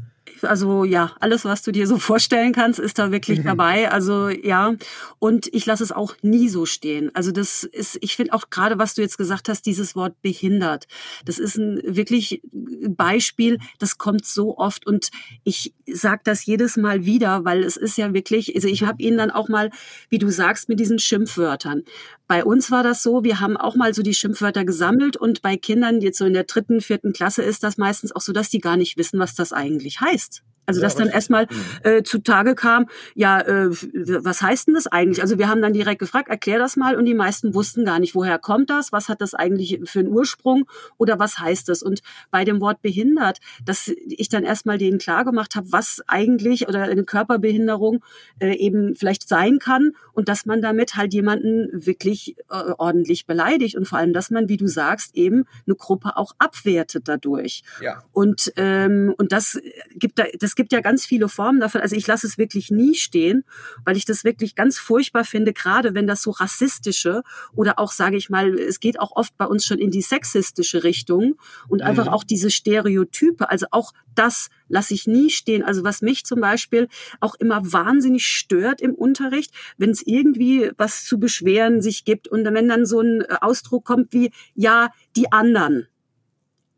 Also 0.42 0.84
ja, 0.84 1.12
alles, 1.20 1.44
was 1.44 1.62
du 1.62 1.72
dir 1.72 1.86
so 1.86 1.98
vorstellen 1.98 2.52
kannst, 2.52 2.78
ist 2.78 2.98
da 2.98 3.10
wirklich 3.10 3.40
mhm. 3.40 3.44
dabei. 3.44 3.90
Also 3.90 4.28
ja, 4.28 4.74
und 5.18 5.48
ich 5.52 5.66
lasse 5.66 5.84
es 5.84 5.92
auch 5.92 6.14
nie 6.22 6.48
so 6.48 6.66
stehen. 6.66 7.10
Also 7.14 7.32
das 7.32 7.64
ist, 7.64 7.98
ich 8.00 8.16
finde 8.16 8.32
auch 8.32 8.50
gerade, 8.50 8.78
was 8.78 8.94
du 8.94 9.02
jetzt 9.02 9.18
gesagt 9.18 9.48
hast, 9.48 9.66
dieses 9.66 9.96
Wort 9.96 10.20
behindert. 10.22 10.86
Das 11.24 11.38
ist 11.38 11.56
ein 11.56 11.80
wirklich 11.84 12.42
Beispiel, 12.88 13.58
das 13.78 13.98
kommt 13.98 14.24
so 14.26 14.58
oft 14.58 14.86
und 14.86 15.10
ich 15.44 15.74
sage 15.92 16.22
das 16.24 16.44
jedes 16.46 16.76
Mal 16.76 17.04
wieder, 17.04 17.44
weil 17.44 17.62
es 17.62 17.76
ist 17.76 17.96
ja 17.96 18.12
wirklich, 18.12 18.54
also 18.54 18.68
ich 18.68 18.82
habe 18.82 19.02
ihn 19.02 19.16
dann 19.16 19.30
auch 19.30 19.48
mal, 19.48 19.70
wie 20.08 20.18
du 20.18 20.30
sagst, 20.30 20.68
mit 20.68 20.80
diesen 20.80 20.98
Schimpfwörtern. 20.98 21.82
Bei 22.26 22.44
uns 22.44 22.70
war 22.70 22.82
das 22.82 23.02
so, 23.02 23.24
wir 23.24 23.40
haben 23.40 23.56
auch 23.56 23.76
mal 23.76 23.94
so 23.94 24.02
die 24.02 24.14
Schimpfwörter 24.14 24.64
gesammelt 24.64 25.16
und 25.16 25.42
bei 25.42 25.56
Kindern 25.56 26.00
jetzt 26.00 26.18
so 26.18 26.24
in 26.24 26.34
der 26.34 26.44
dritten, 26.44 26.80
vierten 26.80 27.12
Klasse 27.12 27.42
ist 27.42 27.62
das 27.62 27.76
meistens 27.76 28.14
auch 28.14 28.20
so, 28.20 28.32
dass 28.32 28.50
die 28.50 28.60
gar 28.60 28.76
nicht 28.76 28.96
wissen, 28.96 29.18
was 29.18 29.34
das 29.34 29.52
eigentlich 29.52 30.00
heißt. 30.00 30.42
Also 30.66 30.80
ja, 30.80 30.86
dass 30.86 30.96
dann 30.96 31.08
erstmal 31.08 31.46
mhm. 31.46 31.90
äh, 31.90 32.02
zutage 32.02 32.54
kam, 32.54 32.86
ja, 33.14 33.40
äh, 33.40 33.70
was 33.70 34.42
heißt 34.42 34.66
denn 34.66 34.74
das 34.74 34.86
eigentlich? 34.86 35.22
Also 35.22 35.38
wir 35.38 35.48
haben 35.48 35.62
dann 35.62 35.72
direkt 35.72 36.00
gefragt, 36.00 36.28
erklär 36.28 36.58
das 36.58 36.76
mal 36.76 36.96
und 36.96 37.04
die 37.04 37.14
meisten 37.14 37.54
wussten 37.54 37.84
gar 37.84 37.98
nicht, 37.98 38.14
woher 38.14 38.38
kommt 38.38 38.70
das, 38.70 38.92
was 38.92 39.08
hat 39.08 39.20
das 39.20 39.34
eigentlich 39.34 39.80
für 39.84 40.00
einen 40.00 40.08
Ursprung 40.08 40.64
oder 40.98 41.18
was 41.18 41.38
heißt 41.38 41.68
das? 41.68 41.82
Und 41.82 42.02
bei 42.30 42.44
dem 42.44 42.60
Wort 42.60 42.82
behindert, 42.82 43.38
dass 43.64 43.90
ich 44.08 44.28
dann 44.28 44.44
erstmal 44.44 44.78
denen 44.78 44.98
klar 44.98 45.24
gemacht 45.24 45.54
habe, 45.54 45.70
was 45.70 46.02
eigentlich 46.08 46.68
oder 46.68 46.82
eine 46.82 47.04
Körperbehinderung 47.04 48.04
äh, 48.40 48.54
eben 48.56 48.96
vielleicht 48.96 49.28
sein 49.28 49.58
kann 49.58 49.92
und 50.12 50.28
dass 50.28 50.46
man 50.46 50.60
damit 50.60 50.96
halt 50.96 51.14
jemanden 51.14 51.68
wirklich 51.72 52.36
äh, 52.50 52.72
ordentlich 52.78 53.26
beleidigt 53.26 53.76
und 53.76 53.86
vor 53.86 53.98
allem, 53.98 54.12
dass 54.12 54.30
man, 54.30 54.48
wie 54.48 54.56
du 54.56 54.66
sagst, 54.66 55.14
eben 55.16 55.44
eine 55.66 55.76
Gruppe 55.76 56.16
auch 56.16 56.32
abwertet 56.38 57.06
dadurch. 57.06 57.62
Ja. 57.80 58.02
Und 58.12 58.52
ähm, 58.56 59.14
und 59.16 59.30
das 59.30 59.60
gibt 59.94 60.18
da 60.18 60.24
das 60.40 60.55
gibt 60.56 60.72
ja 60.72 60.80
ganz 60.80 61.06
viele 61.06 61.28
Formen 61.28 61.60
davon. 61.60 61.80
Also 61.80 61.94
ich 61.94 62.06
lasse 62.06 62.26
es 62.26 62.38
wirklich 62.38 62.70
nie 62.70 62.94
stehen, 62.94 63.44
weil 63.84 63.96
ich 63.96 64.04
das 64.04 64.24
wirklich 64.24 64.56
ganz 64.56 64.78
furchtbar 64.78 65.24
finde, 65.24 65.52
gerade 65.52 65.94
wenn 65.94 66.06
das 66.06 66.22
so 66.22 66.32
rassistische 66.32 67.22
oder 67.54 67.78
auch, 67.78 67.92
sage 67.92 68.16
ich 68.16 68.28
mal, 68.28 68.58
es 68.58 68.80
geht 68.80 68.98
auch 68.98 69.14
oft 69.14 69.36
bei 69.36 69.46
uns 69.46 69.64
schon 69.64 69.78
in 69.78 69.90
die 69.90 70.02
sexistische 70.02 70.82
Richtung 70.82 71.36
und 71.68 71.80
mhm. 71.80 71.86
einfach 71.86 72.08
auch 72.08 72.24
diese 72.24 72.50
Stereotype. 72.50 73.48
Also 73.48 73.66
auch 73.70 73.92
das 74.14 74.48
lasse 74.68 74.94
ich 74.94 75.06
nie 75.06 75.30
stehen. 75.30 75.62
Also 75.62 75.84
was 75.84 76.02
mich 76.02 76.24
zum 76.24 76.40
Beispiel 76.40 76.88
auch 77.20 77.34
immer 77.36 77.60
wahnsinnig 77.72 78.26
stört 78.26 78.80
im 78.80 78.94
Unterricht, 78.94 79.52
wenn 79.76 79.90
es 79.90 80.02
irgendwie 80.04 80.70
was 80.76 81.04
zu 81.04 81.20
beschweren 81.20 81.80
sich 81.80 82.04
gibt 82.04 82.26
und 82.28 82.44
wenn 82.44 82.68
dann 82.68 82.86
so 82.86 83.00
ein 83.00 83.24
Ausdruck 83.26 83.84
kommt 83.84 84.12
wie, 84.12 84.32
ja, 84.54 84.90
die 85.14 85.30
anderen 85.30 85.86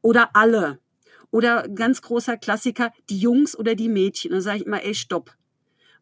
oder 0.03 0.31
alle 0.35 0.79
oder 1.31 1.69
ganz 1.69 2.03
großer 2.03 2.37
Klassiker, 2.37 2.93
die 3.11 3.19
Jungs 3.19 3.57
oder 3.59 3.75
die 3.75 3.89
Mädchen. 3.89 4.33
Da 4.33 4.41
sage 4.41 4.59
ich 4.59 4.67
immer, 4.67 4.83
ey, 4.85 4.95
stopp. 4.95 5.37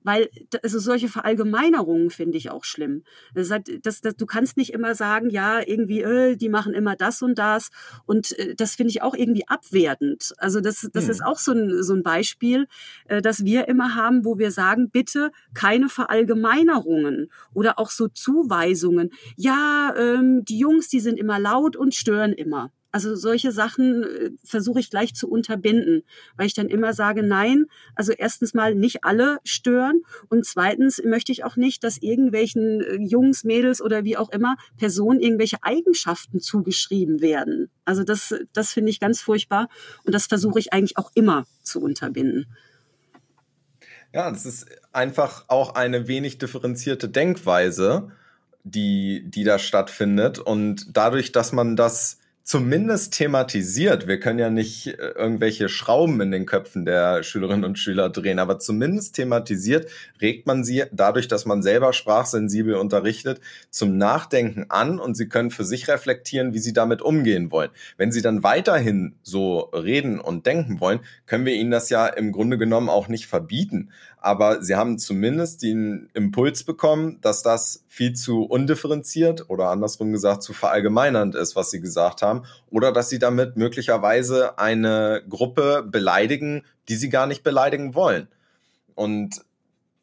Weil 0.06 0.30
also 0.62 0.78
solche 0.78 1.08
Verallgemeinerungen 1.08 2.10
finde 2.10 2.38
ich 2.38 2.48
auch 2.48 2.62
schlimm. 2.62 3.02
Das, 3.34 3.48
das, 3.82 4.00
das, 4.02 4.14
du 4.14 4.24
kannst 4.24 4.56
nicht 4.56 4.72
immer 4.72 4.94
sagen, 4.94 5.30
ja, 5.30 5.60
irgendwie, 5.66 6.02
äh, 6.02 6.36
die 6.36 6.48
machen 6.48 6.74
immer 6.74 6.94
das 6.94 7.22
und 7.22 7.36
das. 7.40 7.70
Und 8.04 8.38
äh, 8.38 8.54
das 8.54 8.76
finde 8.76 8.90
ich 8.90 9.02
auch 9.02 9.14
irgendwie 9.14 9.48
abwertend. 9.48 10.32
Also 10.38 10.60
das, 10.60 10.88
das 10.92 11.04
hm. 11.06 11.10
ist 11.10 11.24
auch 11.24 11.40
so 11.40 11.50
ein, 11.50 11.82
so 11.82 11.92
ein 11.92 12.04
Beispiel, 12.04 12.68
äh, 13.06 13.20
das 13.20 13.44
wir 13.44 13.66
immer 13.66 13.96
haben, 13.96 14.24
wo 14.24 14.38
wir 14.38 14.52
sagen, 14.52 14.90
bitte 14.90 15.32
keine 15.54 15.88
Verallgemeinerungen 15.88 17.32
oder 17.52 17.80
auch 17.80 17.90
so 17.90 18.06
Zuweisungen. 18.06 19.10
Ja, 19.34 19.92
ähm, 19.98 20.44
die 20.44 20.60
Jungs, 20.60 20.86
die 20.86 21.00
sind 21.00 21.18
immer 21.18 21.40
laut 21.40 21.74
und 21.74 21.96
stören 21.96 22.32
immer. 22.32 22.70
Also 22.96 23.14
solche 23.14 23.52
Sachen 23.52 24.04
äh, 24.04 24.30
versuche 24.42 24.80
ich 24.80 24.88
gleich 24.88 25.14
zu 25.14 25.28
unterbinden, 25.28 26.02
weil 26.38 26.46
ich 26.46 26.54
dann 26.54 26.68
immer 26.68 26.94
sage, 26.94 27.22
nein, 27.22 27.66
also 27.94 28.12
erstens 28.12 28.54
mal 28.54 28.74
nicht 28.74 29.04
alle 29.04 29.36
stören 29.44 30.00
und 30.30 30.46
zweitens 30.46 31.02
möchte 31.04 31.30
ich 31.30 31.44
auch 31.44 31.56
nicht, 31.56 31.84
dass 31.84 31.98
irgendwelchen 31.98 32.80
äh, 32.80 32.94
Jungs, 32.94 33.44
Mädels 33.44 33.82
oder 33.82 34.04
wie 34.04 34.16
auch 34.16 34.30
immer 34.30 34.56
Personen 34.78 35.20
irgendwelche 35.20 35.58
Eigenschaften 35.60 36.40
zugeschrieben 36.40 37.20
werden. 37.20 37.68
Also 37.84 38.02
das, 38.02 38.34
das 38.54 38.72
finde 38.72 38.88
ich 38.88 38.98
ganz 38.98 39.20
furchtbar 39.20 39.68
und 40.04 40.14
das 40.14 40.24
versuche 40.24 40.58
ich 40.58 40.72
eigentlich 40.72 40.96
auch 40.96 41.10
immer 41.14 41.44
zu 41.62 41.82
unterbinden. 41.82 42.46
Ja, 44.14 44.30
das 44.30 44.46
ist 44.46 44.68
einfach 44.94 45.44
auch 45.48 45.74
eine 45.74 46.08
wenig 46.08 46.38
differenzierte 46.38 47.10
Denkweise, 47.10 48.10
die, 48.64 49.22
die 49.26 49.44
da 49.44 49.58
stattfindet. 49.58 50.38
Und 50.38 50.96
dadurch, 50.96 51.32
dass 51.32 51.52
man 51.52 51.76
das 51.76 52.20
zumindest 52.46 53.12
thematisiert. 53.12 54.06
Wir 54.06 54.20
können 54.20 54.38
ja 54.38 54.50
nicht 54.50 54.86
äh, 54.86 54.92
irgendwelche 54.92 55.68
Schrauben 55.68 56.20
in 56.20 56.30
den 56.30 56.46
Köpfen 56.46 56.84
der 56.84 57.24
Schülerinnen 57.24 57.64
und 57.64 57.76
Schüler 57.76 58.08
drehen, 58.08 58.38
aber 58.38 58.60
zumindest 58.60 59.16
thematisiert 59.16 59.90
regt 60.20 60.46
man 60.46 60.62
sie 60.62 60.84
dadurch, 60.92 61.26
dass 61.26 61.44
man 61.44 61.60
selber 61.60 61.92
sprachsensibel 61.92 62.76
unterrichtet, 62.76 63.40
zum 63.70 63.98
Nachdenken 63.98 64.66
an 64.68 65.00
und 65.00 65.16
sie 65.16 65.28
können 65.28 65.50
für 65.50 65.64
sich 65.64 65.88
reflektieren, 65.88 66.54
wie 66.54 66.60
sie 66.60 66.72
damit 66.72 67.02
umgehen 67.02 67.50
wollen. 67.50 67.70
Wenn 67.96 68.12
sie 68.12 68.22
dann 68.22 68.44
weiterhin 68.44 69.16
so 69.22 69.58
reden 69.74 70.20
und 70.20 70.46
denken 70.46 70.78
wollen, 70.78 71.00
können 71.26 71.46
wir 71.46 71.54
ihnen 71.54 71.72
das 71.72 71.90
ja 71.90 72.06
im 72.06 72.30
Grunde 72.30 72.58
genommen 72.58 72.88
auch 72.88 73.08
nicht 73.08 73.26
verbieten 73.26 73.90
aber 74.18 74.62
sie 74.62 74.74
haben 74.74 74.98
zumindest 74.98 75.62
den 75.62 76.10
Impuls 76.14 76.64
bekommen, 76.64 77.20
dass 77.20 77.42
das 77.42 77.84
viel 77.86 78.14
zu 78.14 78.42
undifferenziert 78.42 79.48
oder 79.48 79.68
andersrum 79.68 80.12
gesagt 80.12 80.42
zu 80.42 80.52
verallgemeinernd 80.52 81.34
ist, 81.34 81.54
was 81.54 81.70
sie 81.70 81.80
gesagt 81.80 82.22
haben, 82.22 82.44
oder 82.70 82.92
dass 82.92 83.08
sie 83.08 83.18
damit 83.18 83.56
möglicherweise 83.56 84.58
eine 84.58 85.22
Gruppe 85.28 85.84
beleidigen, 85.86 86.64
die 86.88 86.96
sie 86.96 87.08
gar 87.08 87.26
nicht 87.26 87.42
beleidigen 87.42 87.94
wollen. 87.94 88.28
Und 88.94 89.44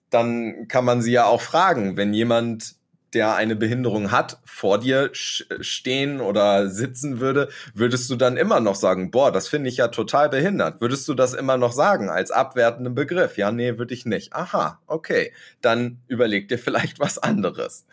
dann 0.09 0.67
kann 0.67 0.85
man 0.85 1.01
sie 1.01 1.11
ja 1.11 1.25
auch 1.25 1.41
fragen, 1.41 1.97
wenn 1.97 2.13
jemand 2.13 2.75
der 3.13 3.35
eine 3.35 3.55
Behinderung 3.55 4.11
hat, 4.11 4.39
vor 4.45 4.79
dir 4.79 5.09
stehen 5.13 6.21
oder 6.21 6.69
sitzen 6.69 7.19
würde, 7.19 7.49
würdest 7.73 8.09
du 8.09 8.15
dann 8.15 8.37
immer 8.37 8.59
noch 8.59 8.75
sagen, 8.75 9.11
boah, 9.11 9.31
das 9.31 9.47
finde 9.47 9.69
ich 9.69 9.77
ja 9.77 9.89
total 9.89 10.29
behindert. 10.29 10.81
Würdest 10.81 11.07
du 11.07 11.13
das 11.13 11.33
immer 11.33 11.57
noch 11.57 11.71
sagen 11.73 12.09
als 12.09 12.31
abwertenden 12.31 12.95
Begriff? 12.95 13.37
Ja, 13.37 13.51
nee, 13.51 13.77
würde 13.77 13.93
ich 13.93 14.05
nicht. 14.05 14.33
Aha, 14.33 14.79
okay. 14.87 15.31
Dann 15.61 15.99
überleg 16.07 16.47
dir 16.47 16.57
vielleicht 16.57 16.99
was 16.99 17.17
anderes. 17.17 17.85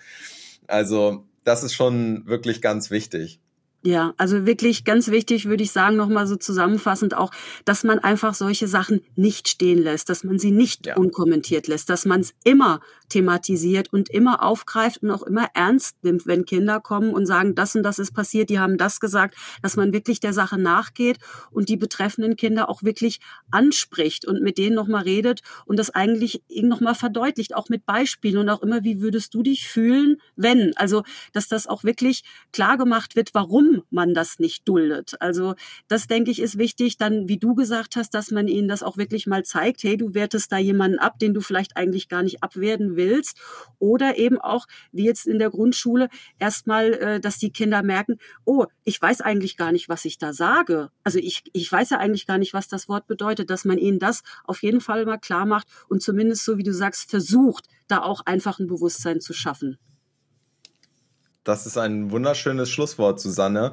Also, 0.67 1.27
das 1.45 1.63
ist 1.63 1.75
schon 1.75 2.27
wirklich 2.27 2.63
ganz 2.63 2.91
wichtig. 2.91 3.41
Ja, 3.83 4.13
also 4.19 4.45
wirklich 4.45 4.85
ganz 4.85 5.11
wichtig, 5.11 5.47
würde 5.47 5.63
ich 5.63 5.73
sagen, 5.73 5.97
nochmal 5.97 6.27
so 6.27 6.37
zusammenfassend 6.37 7.17
auch, 7.17 7.31
dass 7.65 7.83
man 7.83 7.99
einfach 7.99 8.35
solche 8.35 8.69
Sachen 8.69 9.01
nicht 9.17 9.49
stehen 9.49 9.79
lässt, 9.79 10.11
dass 10.11 10.23
man 10.23 10.39
sie 10.39 10.51
nicht 10.51 10.87
ja. 10.87 10.97
unkommentiert 10.97 11.67
lässt, 11.67 11.89
dass 11.89 12.05
man 12.05 12.21
es 12.21 12.35
immer 12.45 12.81
thematisiert 13.11 13.92
und 13.92 14.09
immer 14.09 14.42
aufgreift 14.42 15.03
und 15.03 15.11
auch 15.11 15.23
immer 15.23 15.49
ernst 15.55 16.03
nimmt, 16.03 16.27
wenn 16.27 16.44
Kinder 16.46 16.81
kommen 16.81 17.12
und 17.12 17.27
sagen, 17.27 17.55
das 17.55 17.77
und 17.77 17.83
das 17.83 17.99
ist 17.99 18.12
passiert, 18.12 18.49
die 18.49 18.59
haben 18.59 18.79
das 18.79 19.01
gesagt, 19.01 19.35
dass 19.62 19.77
man 19.77 19.92
wirklich 19.92 20.20
der 20.20 20.33
Sache 20.33 20.59
nachgeht 20.59 21.18
und 21.51 21.68
die 21.68 21.77
betreffenden 21.77 22.37
Kinder 22.37 22.68
auch 22.68 22.83
wirklich 22.83 23.20
anspricht 23.51 24.27
und 24.27 24.42
mit 24.42 24.57
denen 24.59 24.75
nochmal 24.75 25.03
redet 25.03 25.40
und 25.66 25.79
das 25.79 25.90
eigentlich 25.90 26.42
nochmal 26.62 26.94
verdeutlicht, 26.94 27.55
auch 27.55 27.68
mit 27.68 27.85
Beispielen 27.85 28.38
und 28.38 28.49
auch 28.49 28.62
immer, 28.62 28.85
wie 28.85 29.01
würdest 29.01 29.35
du 29.35 29.42
dich 29.42 29.68
fühlen, 29.68 30.16
wenn? 30.37 30.77
Also, 30.77 31.03
dass 31.33 31.49
das 31.49 31.66
auch 31.66 31.85
wirklich 31.85 32.23
klar 32.53 32.79
gemacht 32.79 33.16
wird, 33.16 33.31
warum 33.35 33.83
man 33.90 34.14
das 34.14 34.38
nicht 34.38 34.66
duldet. 34.66 35.20
Also, 35.20 35.55
das 35.88 36.07
denke 36.07 36.31
ich 36.31 36.40
ist 36.40 36.59
wichtig, 36.59 36.96
dann, 36.96 37.29
wie 37.29 37.38
du 37.38 37.55
gesagt 37.55 37.96
hast, 37.96 38.14
dass 38.14 38.31
man 38.31 38.49
ihnen 38.49 38.68
das 38.68 38.83
auch 38.83 38.96
wirklich 38.96 39.27
mal 39.27 39.44
zeigt, 39.44 39.83
hey, 39.83 39.96
du 39.96 40.14
wertest 40.14 40.53
da 40.53 40.59
jemanden 40.59 40.99
ab, 40.99 41.18
den 41.18 41.35
du 41.35 41.40
vielleicht 41.40 41.77
eigentlich 41.77 42.09
gar 42.09 42.23
nicht 42.23 42.42
abwerten 42.42 42.96
willst 42.96 43.00
willst. 43.01 43.39
Oder 43.79 44.19
eben 44.19 44.39
auch, 44.39 44.67
wie 44.93 45.05
jetzt 45.05 45.27
in 45.27 45.39
der 45.39 45.51
Grundschule, 45.51 46.09
erstmal, 46.39 46.93
äh, 46.93 47.21
dass 47.21 47.39
die 47.39 47.51
Kinder 47.51 47.83
merken, 47.83 48.19
oh, 48.45 48.67
ich 48.85 49.01
weiß 49.01 49.23
eigentlich 49.23 49.57
gar 49.57 49.73
nicht, 49.73 49.89
was 49.89 50.05
ich 50.05 50.19
da 50.19 50.33
sage. 50.33 50.91
Also 51.03 51.19
ich, 51.19 51.43
ich 51.53 51.71
weiß 51.73 51.91
ja 51.91 51.99
eigentlich 51.99 52.27
gar 52.27 52.39
nicht, 52.39 52.53
was 52.53 52.69
das 52.69 52.89
Wort 52.89 53.07
bedeutet, 53.07 53.49
dass 53.51 53.65
man 53.65 53.79
ihnen 53.79 53.99
das 53.99 54.23
auf 54.45 54.63
jeden 54.63 54.81
Fall 54.81 55.07
mal 55.07 55.19
klar 55.19 55.47
macht 55.47 55.67
und 55.89 56.03
zumindest, 56.03 56.45
so 56.45 56.59
wie 56.59 56.63
du 56.63 56.75
sagst, 56.75 57.11
versucht, 57.11 57.67
da 57.89 58.03
auch 58.03 58.21
einfach 58.27 58.59
ein 58.59 58.67
Bewusstsein 58.67 59.21
zu 59.21 59.33
schaffen. 59.33 59.79
Das 61.43 61.65
ist 61.65 61.79
ein 61.79 62.11
wunderschönes 62.11 62.71
Schlusswort, 62.71 63.19
Susanne. 63.19 63.73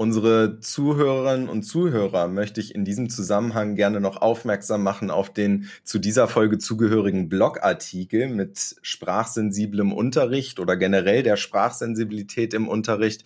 Unsere 0.00 0.60
Zuhörerinnen 0.60 1.48
und 1.48 1.64
Zuhörer 1.64 2.28
möchte 2.28 2.60
ich 2.60 2.72
in 2.72 2.84
diesem 2.84 3.10
Zusammenhang 3.10 3.74
gerne 3.74 4.00
noch 4.00 4.22
aufmerksam 4.22 4.84
machen 4.84 5.10
auf 5.10 5.32
den 5.32 5.68
zu 5.82 5.98
dieser 5.98 6.28
Folge 6.28 6.58
zugehörigen 6.58 7.28
Blogartikel 7.28 8.28
mit 8.28 8.76
sprachsensiblem 8.80 9.92
Unterricht 9.92 10.60
oder 10.60 10.76
generell 10.76 11.24
der 11.24 11.36
Sprachsensibilität 11.36 12.54
im 12.54 12.68
Unterricht. 12.68 13.24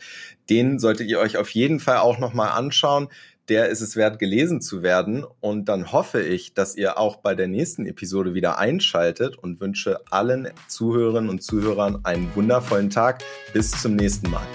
Den 0.49 0.79
solltet 0.79 1.11
ihr 1.11 1.19
euch 1.19 1.37
auf 1.37 1.51
jeden 1.51 1.79
Fall 1.79 1.99
auch 1.99 2.19
nochmal 2.19 2.53
anschauen. 2.53 3.09
Der 3.51 3.69
ist 3.69 3.83
es 3.83 3.95
wert, 3.95 4.19
gelesen 4.19 4.63
zu 4.63 4.83
werden. 4.83 5.27
Und 5.41 5.67
dann 5.69 5.93
hoffe 5.93 6.23
ich, 6.23 6.55
dass 6.55 6.75
ihr 6.75 6.97
auch 6.97 7.17
bei 7.17 7.35
der 7.35 7.49
nächsten 7.49 7.85
Episode 7.85 8.33
wieder 8.33 8.59
einschaltet 8.59 9.37
und 9.37 9.61
wünsche 9.61 10.01
allen 10.11 10.49
Zuhörerinnen 10.69 11.29
und 11.29 11.43
Zuhörern 11.43 12.03
einen 12.05 12.35
wundervollen 12.35 12.89
Tag. 12.89 13.23
Bis 13.53 13.73
zum 13.73 13.95
nächsten 13.95 14.31
Mal. 14.31 14.47